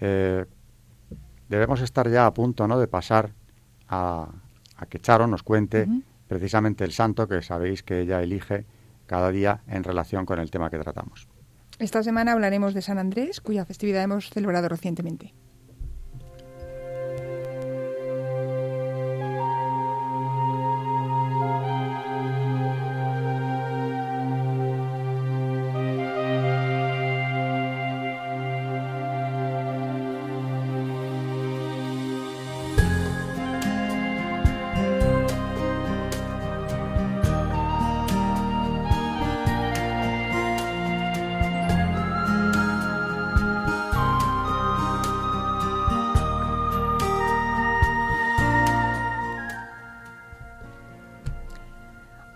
[0.00, 0.44] Eh,
[1.48, 2.78] debemos estar ya a punto ¿no?
[2.78, 3.32] de pasar
[3.88, 4.28] a,
[4.76, 5.86] a que Charo nos cuente
[6.28, 8.64] precisamente el santo que sabéis que ella elige
[9.06, 11.28] cada día en relación con el tema que tratamos.
[11.78, 15.34] Esta semana hablaremos de San Andrés, cuya festividad hemos celebrado recientemente.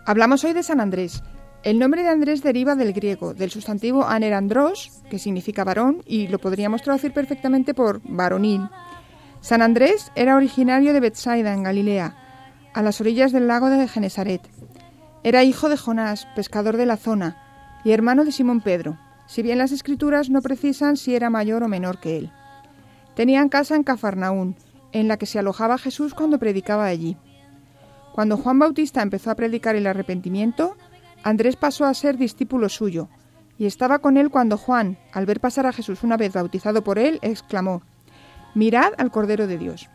[0.08, 1.22] Hablamos hoy de San Andrés.
[1.62, 6.38] El nombre de Andrés deriva del griego, del sustantivo anerandros, que significa varón, y lo
[6.38, 8.70] podríamos traducir perfectamente por varonil.
[9.42, 12.16] San Andrés era originario de Bethsaida, en Galilea,
[12.72, 14.40] a las orillas del lago de Genesaret.
[15.24, 17.36] Era hijo de Jonás, pescador de la zona,
[17.84, 21.68] y hermano de Simón Pedro, si bien las escrituras no precisan si era mayor o
[21.68, 22.32] menor que él.
[23.14, 24.56] Tenían casa en Cafarnaún,
[24.92, 27.18] en la que se alojaba Jesús cuando predicaba allí.
[28.18, 30.76] Cuando Juan Bautista empezó a predicar el arrepentimiento,
[31.22, 33.08] Andrés pasó a ser discípulo suyo,
[33.58, 36.98] y estaba con él cuando Juan, al ver pasar a Jesús una vez bautizado por
[36.98, 37.80] él, exclamó,
[38.56, 39.88] Mirad al Cordero de Dios.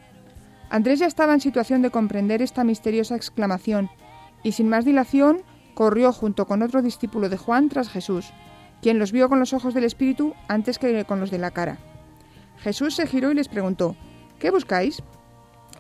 [0.70, 3.90] Andrés ya estaba en situación de comprender esta misteriosa exclamación,
[4.42, 5.42] y sin más dilación
[5.74, 8.32] corrió junto con otro discípulo de Juan tras Jesús,
[8.82, 11.78] quien los vio con los ojos del Espíritu antes que con los de la cara.
[12.60, 13.98] Jesús se giró y les preguntó,
[14.40, 15.04] ¿Qué buscáis?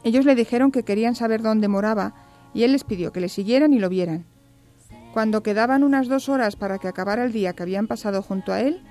[0.03, 2.13] Ellos le dijeron que querían saber dónde moraba,
[2.53, 4.25] y él les pidió que le siguieran y lo vieran.
[5.13, 8.61] Cuando quedaban unas dos horas para que acabara el día que habían pasado junto a
[8.61, 8.81] él,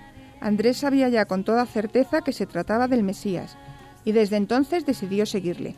[0.40, 3.56] Andrés sabía ya con toda certeza que se trataba del Mesías,
[4.04, 5.76] y desde entonces decidió seguirle.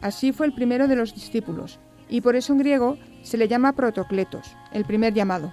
[0.00, 3.72] Así fue el primero de los discípulos, y por eso en griego se le llama
[3.72, 5.52] protocletos, el primer llamado.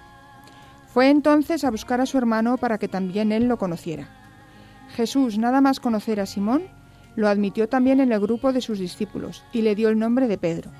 [0.88, 4.08] Fue entonces a buscar a su hermano para que también él lo conociera.
[4.90, 6.62] Jesús, nada más conocer a Simón,
[7.16, 10.38] lo admitió también en el grupo de sus discípulos y le dio el nombre de
[10.38, 10.70] Pedro.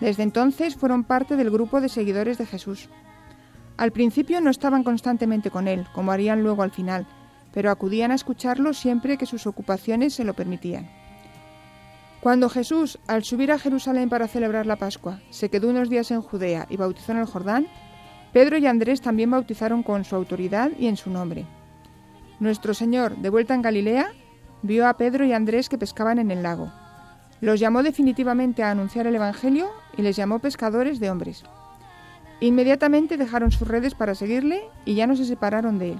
[0.00, 2.88] Desde entonces fueron parte del grupo de seguidores de Jesús.
[3.76, 7.06] Al principio no estaban constantemente con él, como harían luego al final,
[7.52, 10.88] pero acudían a escucharlo siempre que sus ocupaciones se lo permitían.
[12.20, 16.20] Cuando Jesús, al subir a Jerusalén para celebrar la Pascua, se quedó unos días en
[16.20, 17.68] Judea y bautizó en el Jordán,
[18.32, 21.46] Pedro y Andrés también bautizaron con su autoridad y en su nombre.
[22.40, 24.12] Nuestro Señor, de vuelta en Galilea,
[24.62, 26.72] vio a Pedro y Andrés que pescaban en el lago.
[27.40, 31.44] Los llamó definitivamente a anunciar el Evangelio y les llamó pescadores de hombres.
[32.40, 35.98] Inmediatamente dejaron sus redes para seguirle y ya no se separaron de él.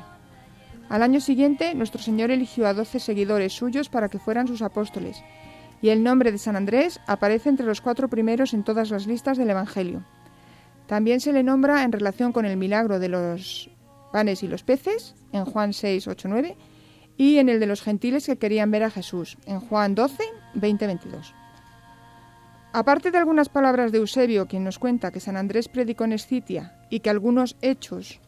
[0.89, 5.23] Al año siguiente, nuestro Señor eligió a doce seguidores suyos para que fueran sus apóstoles,
[5.83, 9.37] y el nombre de San Andrés aparece entre los cuatro primeros en todas las listas
[9.37, 10.03] del Evangelio.
[10.87, 13.71] También se le nombra en relación con el milagro de los
[14.13, 16.57] panes y los peces, en Juan 6, 8, 9,
[17.19, 20.23] y en el de los gentiles que querían ver a Jesús, en Juan 12,
[20.55, 21.35] 20, 22.
[22.73, 26.79] Aparte de algunas palabras de Eusebio, quien nos cuenta que San Andrés predicó en Escitia
[26.91, 28.21] y que algunos hechos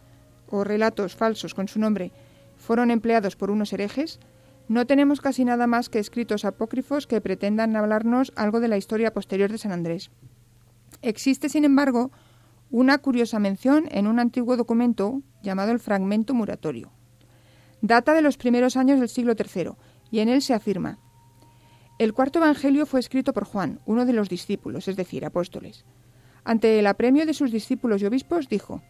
[0.48, 2.10] o relatos falsos con su nombre
[2.56, 4.18] fueron empleados por unos herejes,
[4.66, 9.12] no tenemos casi nada más que escritos apócrifos que pretendan hablarnos algo de la historia
[9.12, 10.10] posterior de San Andrés.
[11.00, 12.10] Existe, sin embargo,
[12.70, 16.90] una curiosa mención en un antiguo documento llamado el Fragmento Muratorio.
[17.82, 19.72] Data de los primeros años del siglo III,
[20.10, 20.98] y en él se afirma
[21.98, 25.84] El cuarto Evangelio fue escrito por Juan, uno de los discípulos, es decir, apóstoles.
[26.44, 28.82] Ante el apremio de sus discípulos y obispos, dijo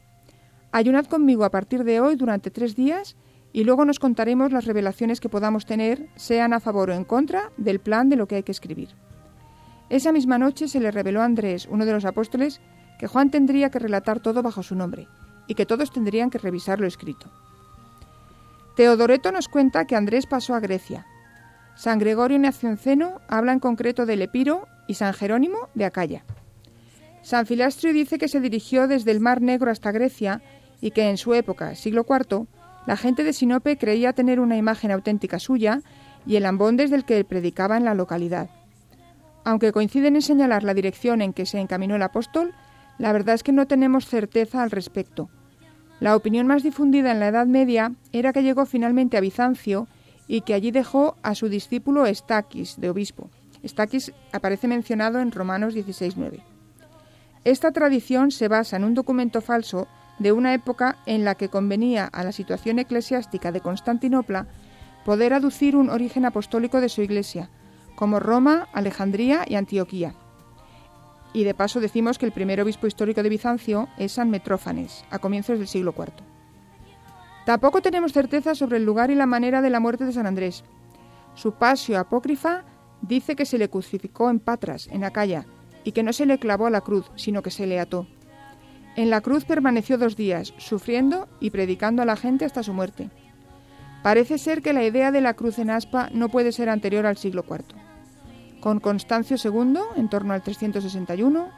[0.72, 3.16] Ayunad conmigo a partir de hoy durante tres días
[3.52, 7.50] y luego nos contaremos las revelaciones que podamos tener, sean a favor o en contra,
[7.56, 8.90] del plan de lo que hay que escribir.
[9.88, 12.60] Esa misma noche se le reveló a Andrés, uno de los apóstoles,
[12.98, 15.08] que Juan tendría que relatar todo bajo su nombre
[15.48, 17.32] y que todos tendrían que revisar lo escrito.
[18.80, 21.06] Teodoreto nos cuenta que Andrés pasó a Grecia.
[21.76, 26.24] San Gregorio Nacionceno habla en concreto del Epiro y San Jerónimo de Acaya.
[27.20, 30.40] San Filastrio dice que se dirigió desde el Mar Negro hasta Grecia
[30.80, 32.46] y que en su época, siglo IV,
[32.86, 35.82] la gente de Sinope creía tener una imagen auténtica suya
[36.24, 38.48] y el ambón desde el que predicaba en la localidad.
[39.44, 42.54] Aunque coinciden en señalar la dirección en que se encaminó el apóstol,
[42.96, 45.28] la verdad es que no tenemos certeza al respecto,
[46.00, 49.86] la opinión más difundida en la Edad Media era que llegó finalmente a Bizancio
[50.26, 53.30] y que allí dejó a su discípulo Estaquis, de obispo.
[53.62, 56.42] Estaquis aparece mencionado en Romanos 16.9.
[57.44, 59.88] Esta tradición se basa en un documento falso
[60.18, 64.46] de una época en la que convenía a la situación eclesiástica de Constantinopla
[65.04, 67.50] poder aducir un origen apostólico de su iglesia,
[67.94, 70.14] como Roma, Alejandría y Antioquía.
[71.32, 75.18] Y de paso decimos que el primer obispo histórico de Bizancio es San Metrófanes, a
[75.18, 76.12] comienzos del siglo IV.
[77.46, 80.64] Tampoco tenemos certeza sobre el lugar y la manera de la muerte de San Andrés.
[81.34, 82.64] Su pasio apócrifa
[83.00, 85.46] dice que se le crucificó en Patras, en Acaya,
[85.84, 88.06] y que no se le clavó a la cruz, sino que se le ató.
[88.96, 93.08] En la cruz permaneció dos días, sufriendo y predicando a la gente hasta su muerte.
[94.02, 97.16] Parece ser que la idea de la cruz en aspa no puede ser anterior al
[97.16, 97.89] siglo IV.
[98.60, 101.48] Con Constancio II, en torno al 361,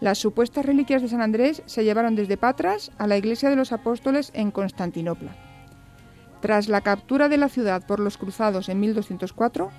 [0.00, 3.72] las supuestas reliquias de San Andrés se llevaron desde Patras a la iglesia de los
[3.72, 5.36] apóstoles en Constantinopla.
[6.40, 9.70] Tras la captura de la ciudad por los cruzados en 1204,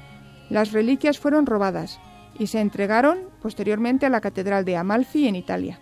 [0.49, 1.99] las reliquias fueron robadas
[2.37, 5.79] y se entregaron posteriormente a la catedral de Amalfi en Italia.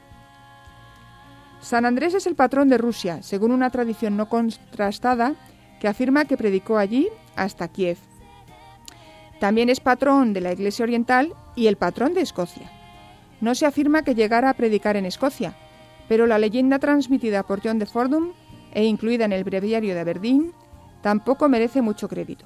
[1.61, 5.33] San Andrés es el patrón de Rusia, según una tradición no contrastada
[5.79, 7.97] que afirma que predicó allí hasta Kiev.
[9.39, 12.71] También es patrón de la Iglesia Oriental y el patrón de Escocia.
[13.39, 15.55] No se afirma que llegara a predicar en Escocia,
[16.07, 18.31] pero la leyenda transmitida por John de Fordham
[18.73, 20.51] e incluida en el breviario de Aberdeen
[21.01, 22.45] tampoco merece mucho crédito.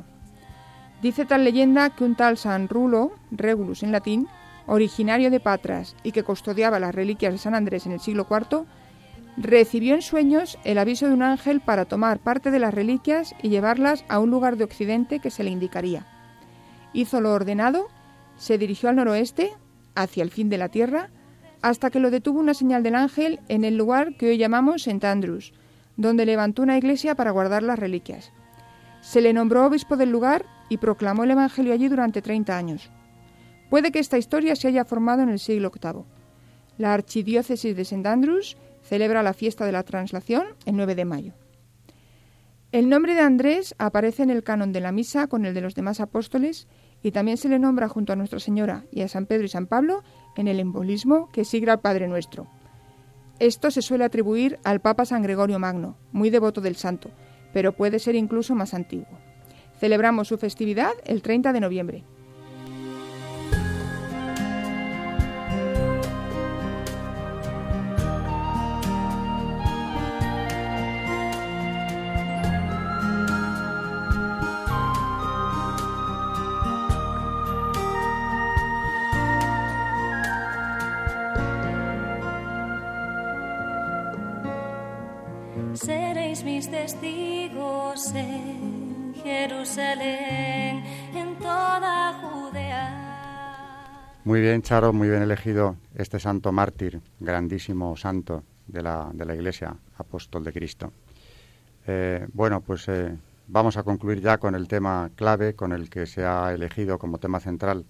[1.02, 4.28] Dice tal leyenda que un tal San Rulo, Regulus en latín,
[4.68, 8.66] originario de Patras y que custodiaba las reliquias de San Andrés en el siglo IV,
[9.38, 13.50] recibió en sueños el aviso de un ángel para tomar parte de las reliquias y
[13.50, 16.06] llevarlas a un lugar de Occidente que se le indicaría.
[16.94, 17.88] Hizo lo ordenado,
[18.38, 19.54] se dirigió al noroeste,
[19.96, 21.10] hacia el fin de la tierra,
[21.62, 25.06] hasta que lo detuvo una señal del ángel en el lugar que hoy llamamos St.
[25.06, 25.54] Andrews,
[25.96, 28.32] donde levantó una iglesia para guardar las reliquias.
[29.02, 32.90] Se le nombró obispo del lugar y proclamó el Evangelio allí durante 30 años.
[33.70, 36.04] Puede que esta historia se haya formado en el siglo VIII.
[36.78, 38.08] La archidiócesis de St.
[38.08, 41.34] Andrews celebra la fiesta de la translación el 9 de mayo.
[42.72, 45.76] El nombre de Andrés aparece en el canon de la misa con el de los
[45.76, 46.70] demás apóstoles
[47.04, 49.68] y también se le nombra junto a Nuestra Señora y a San Pedro y San
[49.68, 50.04] Pablo
[50.38, 52.48] en el embolismo que sigue al Padre Nuestro.
[53.40, 57.12] Esto se suele atribuir al Papa San Gregorio Magno, muy devoto del santo,
[57.54, 59.20] pero puede ser incluso más antiguo.
[59.78, 62.06] Celebramos su festividad el 30 de noviembre.
[94.72, 100.46] Charo, muy bien elegido este santo mártir, grandísimo santo de la, de la Iglesia, apóstol
[100.46, 100.94] de Cristo.
[101.86, 103.18] Eh, bueno, pues eh,
[103.50, 107.18] vamos a concluir ya con el tema clave, con el que se ha elegido como
[107.18, 107.84] tema central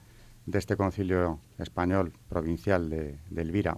[0.48, 3.78] de este concilio español provincial de, de Elvira.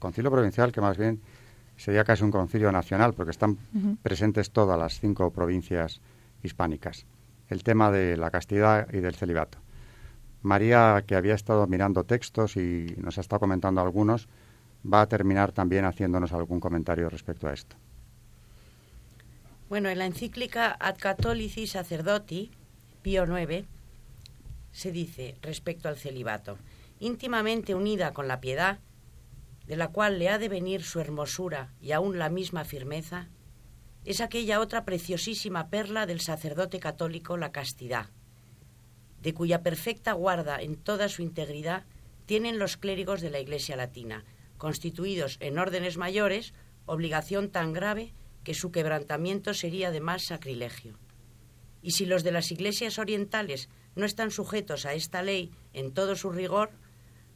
[0.00, 1.20] Concilio provincial que más bien
[1.76, 3.58] sería casi un concilio nacional, porque están
[4.02, 6.00] presentes todas las cinco provincias
[6.42, 7.06] hispánicas.
[7.48, 9.58] El tema de la castidad y del celibato.
[10.42, 14.28] María, que había estado mirando textos y nos ha estado comentando algunos,
[14.84, 17.76] va a terminar también haciéndonos algún comentario respecto a esto.
[19.68, 22.50] Bueno, en la encíclica Ad Catholici Sacerdoti,
[23.02, 23.66] Pío IX,
[24.72, 26.58] se dice respecto al celibato,
[26.98, 28.78] íntimamente unida con la piedad,
[29.66, 33.28] de la cual le ha de venir su hermosura y aún la misma firmeza,
[34.04, 38.06] es aquella otra preciosísima perla del sacerdote católico, la castidad,
[39.20, 41.84] de cuya perfecta guarda en toda su integridad
[42.26, 44.24] tienen los clérigos de la Iglesia latina,
[44.56, 46.54] constituidos en órdenes mayores,
[46.86, 48.12] obligación tan grave
[48.44, 50.98] que su quebrantamiento sería de más sacrilegio.
[51.82, 56.14] Y si los de las iglesias orientales no están sujetos a esta ley en todo
[56.14, 56.70] su rigor,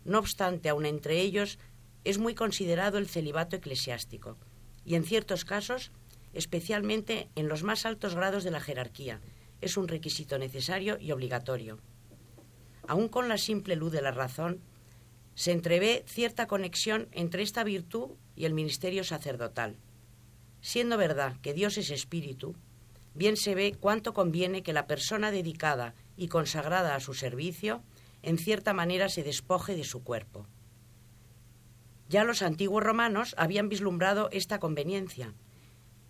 [0.05, 1.59] no obstante, aun entre ellos
[2.05, 4.37] es muy considerado el celibato eclesiástico
[4.85, 5.91] y en ciertos casos,
[6.35, 9.20] especialmente en los más altos grados de la jerarquía,
[9.65, 11.79] es un requisito necesario y obligatorio.
[12.87, 14.61] Aun con la simple luz de la razón,
[15.35, 19.77] se entrevé cierta conexión entre esta virtud y el ministerio sacerdotal.
[20.61, 22.55] Siendo verdad que Dios es espíritu,
[23.15, 27.83] bien se ve cuánto conviene que la persona dedicada y consagrada a su servicio,
[28.23, 30.47] en cierta manera se despoje de su cuerpo.
[32.09, 35.35] Ya los antiguos romanos habían vislumbrado esta conveniencia.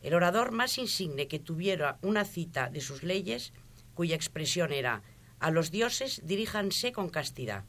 [0.05, 3.55] El orador más insigne que tuviera una cita de sus leyes,
[3.95, 5.03] cuya expresión era
[5.41, 7.65] a los dioses diríjanse con castidad,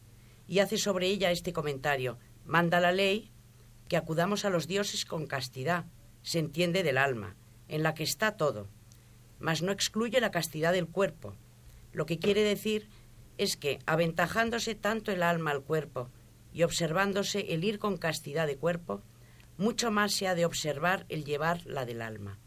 [0.46, 3.32] y hace sobre ella este comentario manda la ley
[3.88, 5.86] que acudamos a los dioses con castidad,
[6.24, 7.38] se entiende del alma,
[7.70, 8.68] en la que está todo,
[9.40, 11.38] mas no excluye la castidad del cuerpo.
[11.94, 12.90] Lo que quiere decir
[13.38, 16.10] es que, aventajándose tanto el alma al cuerpo
[16.52, 19.02] y observándose el ir con castidad de cuerpo,
[19.58, 22.39] mucho más se ha de observar el llevar la del alma.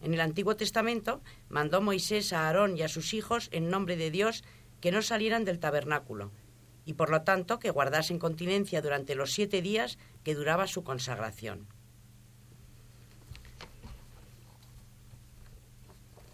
[0.00, 4.10] En el Antiguo Testamento mandó Moisés a Aarón y a sus hijos en nombre de
[4.10, 4.44] Dios
[4.80, 6.32] que no salieran del tabernáculo
[6.84, 11.68] y por lo tanto que guardasen continencia durante los siete días que duraba su consagración.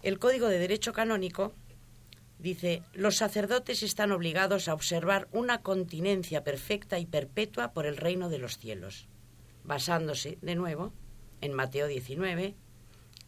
[0.01, 1.53] El Código de Derecho Canónico
[2.39, 8.29] Dice, los sacerdotes están obligados a observar una continencia perfecta y perpetua por el reino
[8.29, 9.08] de los cielos,
[9.69, 10.91] basándose, de nuevo,
[11.41, 12.55] en Mateo 19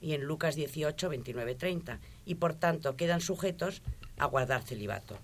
[0.02, 3.84] y en Lucas 18, 29, 30, y por tanto quedan sujetos
[4.18, 5.16] a guardar celibato.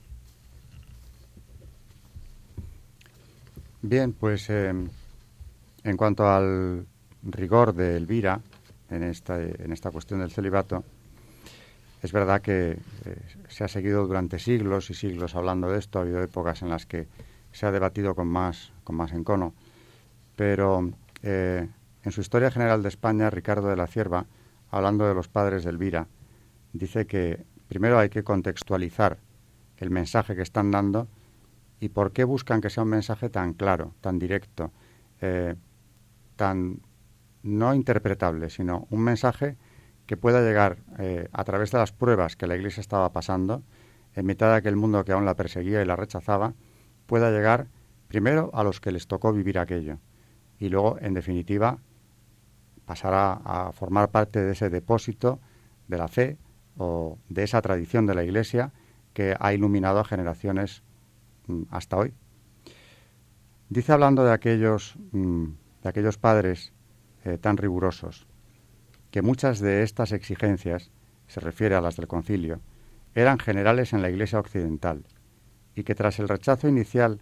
[3.82, 4.72] Bien, pues eh,
[5.84, 6.86] en cuanto al
[7.24, 8.40] rigor de Elvira
[8.92, 10.84] en esta, en esta cuestión del celibato,
[12.04, 13.18] es verdad que eh,
[13.50, 16.86] se ha seguido durante siglos y siglos hablando de esto, ha habido épocas en las
[16.86, 17.08] que
[17.52, 19.56] se ha debatido con más, con más encono,
[20.36, 20.92] pero
[21.22, 24.28] en su Historia General de España, Ricardo de la Cierva,
[24.70, 26.08] hablando de los padres de Elvira,
[26.74, 29.20] dice que primero hay que contextualizar
[29.78, 31.08] el mensaje que están dando
[31.80, 34.72] y por qué buscan que sea un mensaje tan claro, tan directo,
[35.22, 35.56] eh,
[36.36, 36.82] tan
[37.44, 39.58] no interpretable, sino un mensaje
[40.06, 43.64] que pueda llegar eh, a través de las pruebas que la Iglesia estaba pasando,
[44.16, 46.54] en mitad de aquel mundo que aún la perseguía y la rechazaba,
[47.06, 47.68] pueda llegar
[48.08, 50.00] primero a los que les tocó vivir aquello
[50.60, 51.78] y luego, en definitiva,
[52.86, 55.40] pasar a formar parte de ese depósito
[55.88, 56.38] de la fe
[56.78, 58.72] o de esa tradición de la Iglesia
[59.14, 60.84] que ha iluminado a generaciones
[61.48, 62.14] mm, hasta hoy.
[63.70, 65.46] Dice hablando de aquellos, mm,
[65.84, 66.72] de aquellos padres
[67.26, 68.28] eh, tan rigurosos,
[69.12, 70.92] que muchas de estas exigencias,
[71.28, 72.62] se refiere a las del concilio,
[73.16, 75.04] eran generales en la Iglesia occidental
[75.76, 77.20] y que tras el rechazo inicial,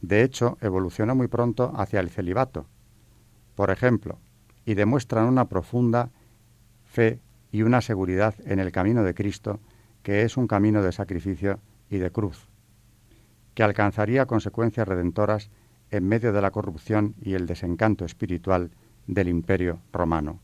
[0.00, 2.66] de hecho, evolucionó muy pronto hacia el celibato,
[3.54, 4.18] por ejemplo,
[4.64, 6.10] y demuestran una profunda
[6.84, 7.20] fe
[7.52, 9.60] y una seguridad en el camino de Cristo,
[10.02, 12.48] que es un camino de sacrificio y de cruz,
[13.54, 15.50] que alcanzaría consecuencias redentoras
[15.90, 18.70] en medio de la corrupción y el desencanto espiritual
[19.06, 20.40] del imperio romano.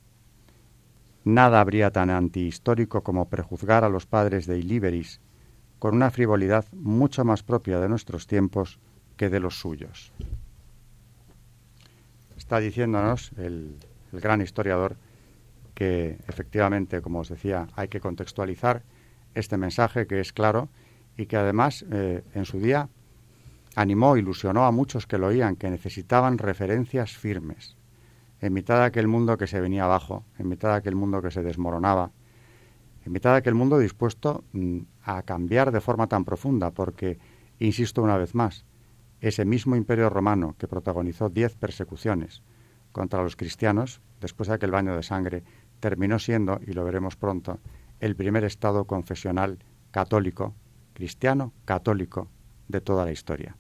[1.25, 5.21] Nada habría tan antihistórico como prejuzgar a los padres de Iliberis
[5.79, 8.79] con una frivolidad mucho más propia de nuestros tiempos
[9.17, 10.13] que de los suyos.
[12.37, 13.77] Está diciéndonos el,
[14.13, 14.97] gran historiador
[15.75, 18.83] que efectivamente, como os decía, hay que contextualizar
[19.35, 20.69] este mensaje que es claro
[21.19, 22.89] y que además eh, en su día
[23.75, 27.77] animó, ilusionó a muchos que lo oían, que necesitaban referencias firmes
[28.41, 31.31] en mitad de aquel mundo que se venía abajo, en mitad de aquel mundo que
[31.31, 32.11] se desmoronaba,
[33.05, 37.19] en mitad de aquel mundo dispuesto mm, a cambiar de forma tan profunda, porque,
[37.59, 38.65] insisto una vez más,
[39.21, 42.43] ese mismo imperio romano que protagonizó diez persecuciones
[42.93, 45.45] contra los cristianos, después de aquel baño de sangre,
[45.81, 47.59] terminó siendo, y lo veremos pronto,
[48.01, 49.59] el primer Estado confesional
[49.91, 50.55] católico,
[50.93, 52.29] cristiano católico
[52.69, 53.57] de toda la historia.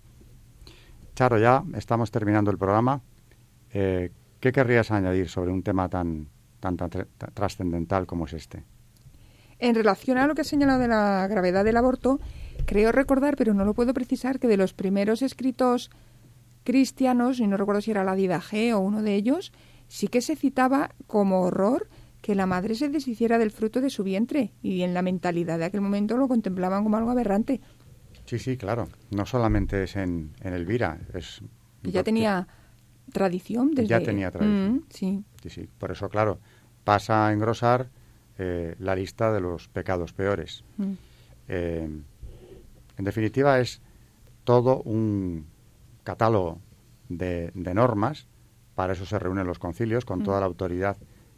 [1.14, 3.00] Charo, ya estamos terminando el programa.
[3.72, 6.28] Eh, ¿Qué querrías añadir sobre un tema tan,
[6.60, 6.90] tan, tan
[7.32, 8.64] trascendental como es este?
[9.58, 12.20] En relación a lo que ha señalado de la gravedad del aborto,
[12.66, 15.90] creo recordar, pero no lo puedo precisar, que de los primeros escritos
[16.64, 19.52] cristianos, y no recuerdo si era la Didaje o uno de ellos,
[19.88, 21.88] sí que se citaba como horror
[22.20, 25.66] que la madre se deshiciera del fruto de su vientre y en la mentalidad de
[25.66, 27.60] aquel momento lo contemplaban como algo aberrante.
[28.24, 28.88] Sí, sí, claro.
[29.12, 31.40] No solamente es en, Elvira, es...
[31.84, 32.48] ya tenía
[33.12, 33.88] tradición desde...
[33.88, 34.74] Ya tenía tradición.
[34.74, 35.24] Mm, sí.
[35.40, 35.68] Sí, sí.
[35.78, 36.40] Por eso, claro,
[36.82, 37.90] pasa a engrosar
[38.38, 40.64] eh, la lista de los pecados peores.
[40.78, 40.92] Mm.
[41.46, 41.88] Eh,
[42.96, 43.80] en definitiva, es
[44.44, 45.46] todo un
[46.04, 46.60] catálogo
[47.08, 48.26] de, normas,
[48.74, 50.40] para eso se reúnen los concilios, con toda mm.
[50.40, 50.96] la autoridad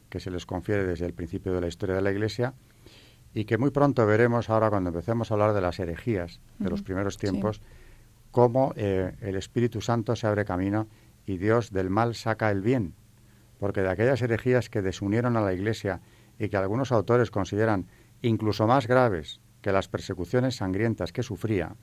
[0.09, 2.55] que se les confiere desde el principio de la historia de la Iglesia
[3.35, 6.83] y que muy pronto veremos ahora cuando empecemos a hablar de las herejías de los
[6.83, 7.61] primeros tiempos,
[8.31, 10.87] cómo eh, el Espíritu Santo se abre camino
[11.27, 12.95] y Dios del mal saca el bien.
[13.59, 16.01] Porque de aquellas herejías que desunieron a la Iglesia
[16.39, 17.87] y que algunos autores consideran
[18.23, 21.77] incluso más graves que las persecuciones sangrientas que sufría,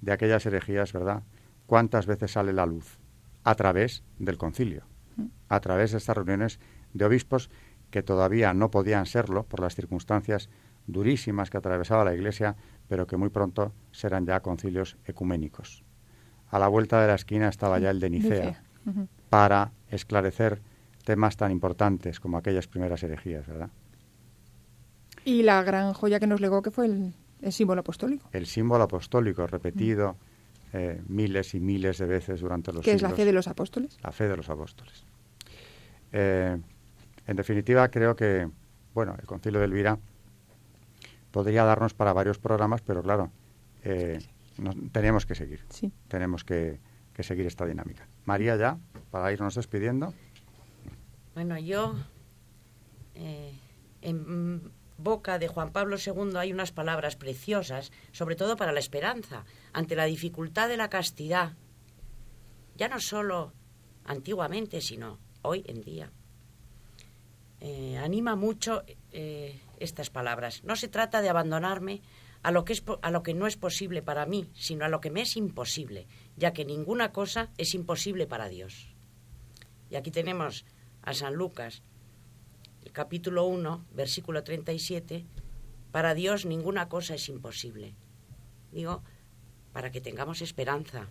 [0.00, 1.22] de aquellas herejías, ¿verdad?
[1.66, 2.98] ¿Cuántas veces sale la luz?
[3.42, 4.84] A través del concilio,
[5.48, 6.60] a través de estas reuniones
[6.92, 7.50] de obispos
[7.90, 10.50] que todavía no podían serlo por las circunstancias
[10.86, 12.56] durísimas que atravesaba la Iglesia,
[12.88, 15.84] pero que muy pronto serán ya concilios ecuménicos.
[16.50, 18.62] A la vuelta de la esquina estaba ya el de Nicea,
[19.30, 20.60] para esclarecer
[21.04, 23.70] temas tan importantes como aquellas primeras herejías, ¿verdad?
[25.24, 27.14] Y la gran joya que nos legó que fue el,
[27.52, 28.28] símbolo apostólico.
[28.32, 30.16] El símbolo apostólico repetido
[30.72, 33.02] eh, miles y miles de veces durante los ¿Qué siglos.
[33.02, 33.98] es la fe de los apóstoles?
[34.02, 35.04] La fe de los apóstoles.
[36.12, 36.56] Eh,
[37.26, 38.48] en definitiva, creo que,
[38.92, 39.98] bueno, el Concilio de Elvira
[41.30, 43.32] podría darnos para varios programas, pero claro,
[43.82, 44.18] eh,
[44.92, 45.64] tenemos que seguir.
[45.70, 45.92] Sí.
[46.08, 46.78] Tenemos que,
[47.18, 48.06] seguir esta dinámica.
[48.24, 48.78] María, ya,
[49.10, 50.14] para irnos despidiendo.
[51.34, 51.94] Bueno, yo,
[53.14, 53.52] eh,
[54.02, 59.44] en boca de Juan Pablo II hay unas palabras preciosas, sobre todo para la esperanza,
[59.72, 61.54] ante la dificultad de la castidad,
[62.76, 63.52] ya no solo
[64.04, 66.12] antiguamente, sino hoy en día.
[67.60, 68.82] Eh, anima mucho
[69.12, 70.62] eh, estas palabras.
[70.64, 72.02] No se trata de abandonarme
[72.42, 75.00] a lo, que es, a lo que no es posible para mí, sino a lo
[75.00, 78.94] que me es imposible, ya que ninguna cosa es imposible para Dios.
[79.88, 80.66] Y aquí tenemos
[81.02, 81.82] a San Lucas,
[82.94, 85.26] capítulo 1, versículo 37,
[85.92, 87.94] para Dios ninguna cosa es imposible.
[88.72, 89.02] Digo,
[89.72, 91.08] para que tengamos esperanza.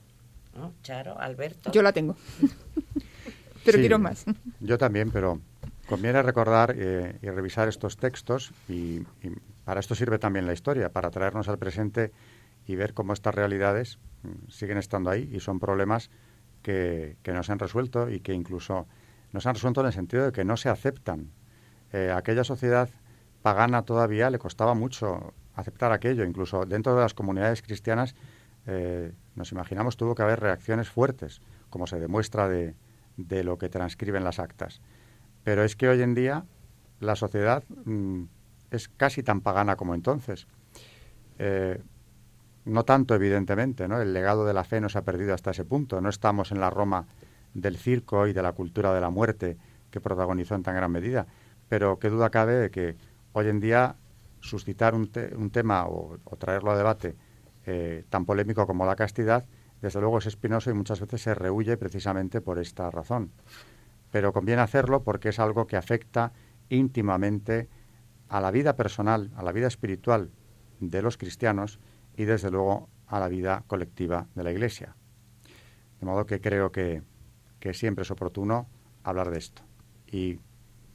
[0.55, 0.73] ¿No?
[0.81, 1.71] Charo, Alberto.
[1.71, 2.15] Yo la tengo.
[3.65, 4.25] pero Sí, quiero más.
[4.59, 5.39] Yo también, pero
[5.87, 10.91] conviene recordar eh, y revisar estos textos y, y para esto sirve también la historia,
[10.91, 12.11] para traernos al presente
[12.65, 16.09] y ver cómo estas realidades mm, siguen estando ahí y son problemas
[16.61, 18.87] que, que no se han resuelto y que incluso
[19.33, 21.31] no se han resuelto en el sentido de que no se aceptan.
[21.93, 22.89] Eh, aquella sociedad
[23.41, 28.15] pagana todavía le costaba mucho aceptar aquello, incluso dentro de las comunidades cristianas
[28.65, 32.75] eh, nos imaginamos tuvo que haber reacciones fuertes, como se demuestra de,
[33.43, 34.81] lo que transcriben las actas.
[35.43, 36.45] Pero es que hoy en día
[36.99, 38.23] la sociedad mm,
[38.71, 40.47] es casi tan pagana como entonces.
[41.37, 41.81] Eh,
[42.65, 43.99] no tanto, evidentemente, ¿no?
[43.99, 45.99] El legado de la fe no se ha perdido hasta ese punto.
[45.99, 47.05] No estamos en la Roma
[47.53, 49.57] del circo y de la cultura de la muerte
[49.91, 51.27] que protagonizó en tan gran medida.
[51.69, 52.95] Pero qué duda cabe de que
[53.33, 53.95] hoy en día
[54.39, 57.15] suscitar un, un tema o, o traerlo a debate
[57.65, 59.45] eh, tan polémico como la castidad,
[59.81, 63.31] desde luego es espinoso y muchas veces se rehuye precisamente por esta razón.
[64.11, 66.33] Pero conviene hacerlo porque es algo que afecta
[66.69, 67.69] íntimamente
[68.27, 70.31] a la vida personal, a la vida espiritual
[70.79, 71.79] de los cristianos
[72.17, 74.95] y desde luego a la vida colectiva de la Iglesia.
[75.99, 77.01] De modo que creo que,
[77.59, 78.67] que siempre es oportuno
[79.03, 79.63] hablar de esto.
[80.07, 80.39] Y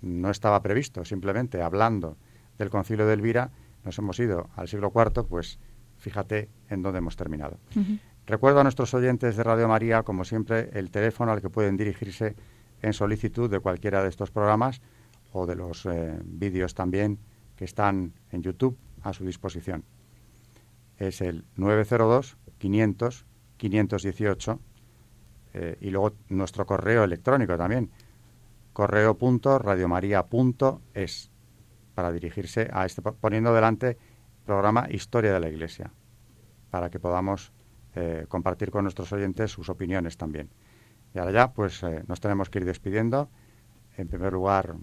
[0.03, 2.17] no estaba previsto, simplemente hablando
[2.59, 3.51] del concilio de Elvira,
[3.85, 5.59] nos hemos ido al siglo IV, pues
[5.97, 7.59] fíjate en dónde hemos terminado.
[8.27, 12.37] Recuerdo a nuestros oyentes de Radio María, como siempre, el teléfono al que pueden dirigirse
[12.83, 14.81] en solicitud de cualquiera de estos programas
[15.33, 17.19] o de los eh, vídeos también
[17.57, 19.85] que están en YouTube a su disposición.
[20.99, 23.25] Es el 902 500
[23.57, 24.61] 518
[25.55, 27.91] eh, y luego nuestro correo electrónico también,
[28.79, 31.31] correo.radiomaria.es
[31.97, 33.99] para dirigirse a este, poniendo delante
[34.47, 35.91] programa Historia de la Iglesia,
[36.71, 37.51] para que podamos
[37.97, 40.49] eh, compartir con nuestros oyentes sus opiniones también.
[41.13, 43.29] Y ahora ya, pues eh, nos tenemos que ir despidiendo.
[43.97, 44.77] En primer lugar,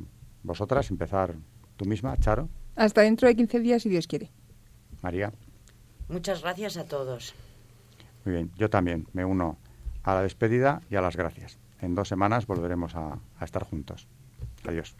[0.43, 1.33] vosotras, empezar
[1.77, 4.29] tú misma, Charo, Hasta dentro de 15 días, si Dios quiere.
[5.03, 5.31] María.
[6.09, 7.33] Muchas gracias a todos.
[8.25, 9.57] Muy bien, yo también me uno
[10.03, 11.59] a la despedida y a las gracias.
[11.85, 14.07] En dos semanas volveremos a, estar juntos.
[14.67, 14.95] Adiós.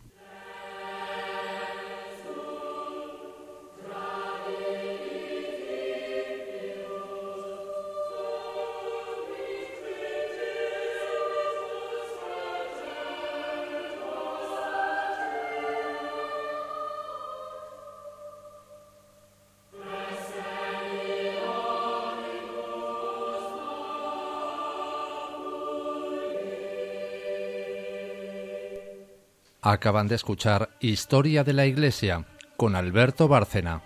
[29.67, 32.23] Acaban de escuchar Historia de la Iglesia
[32.55, 33.81] con Alberto Bárcena.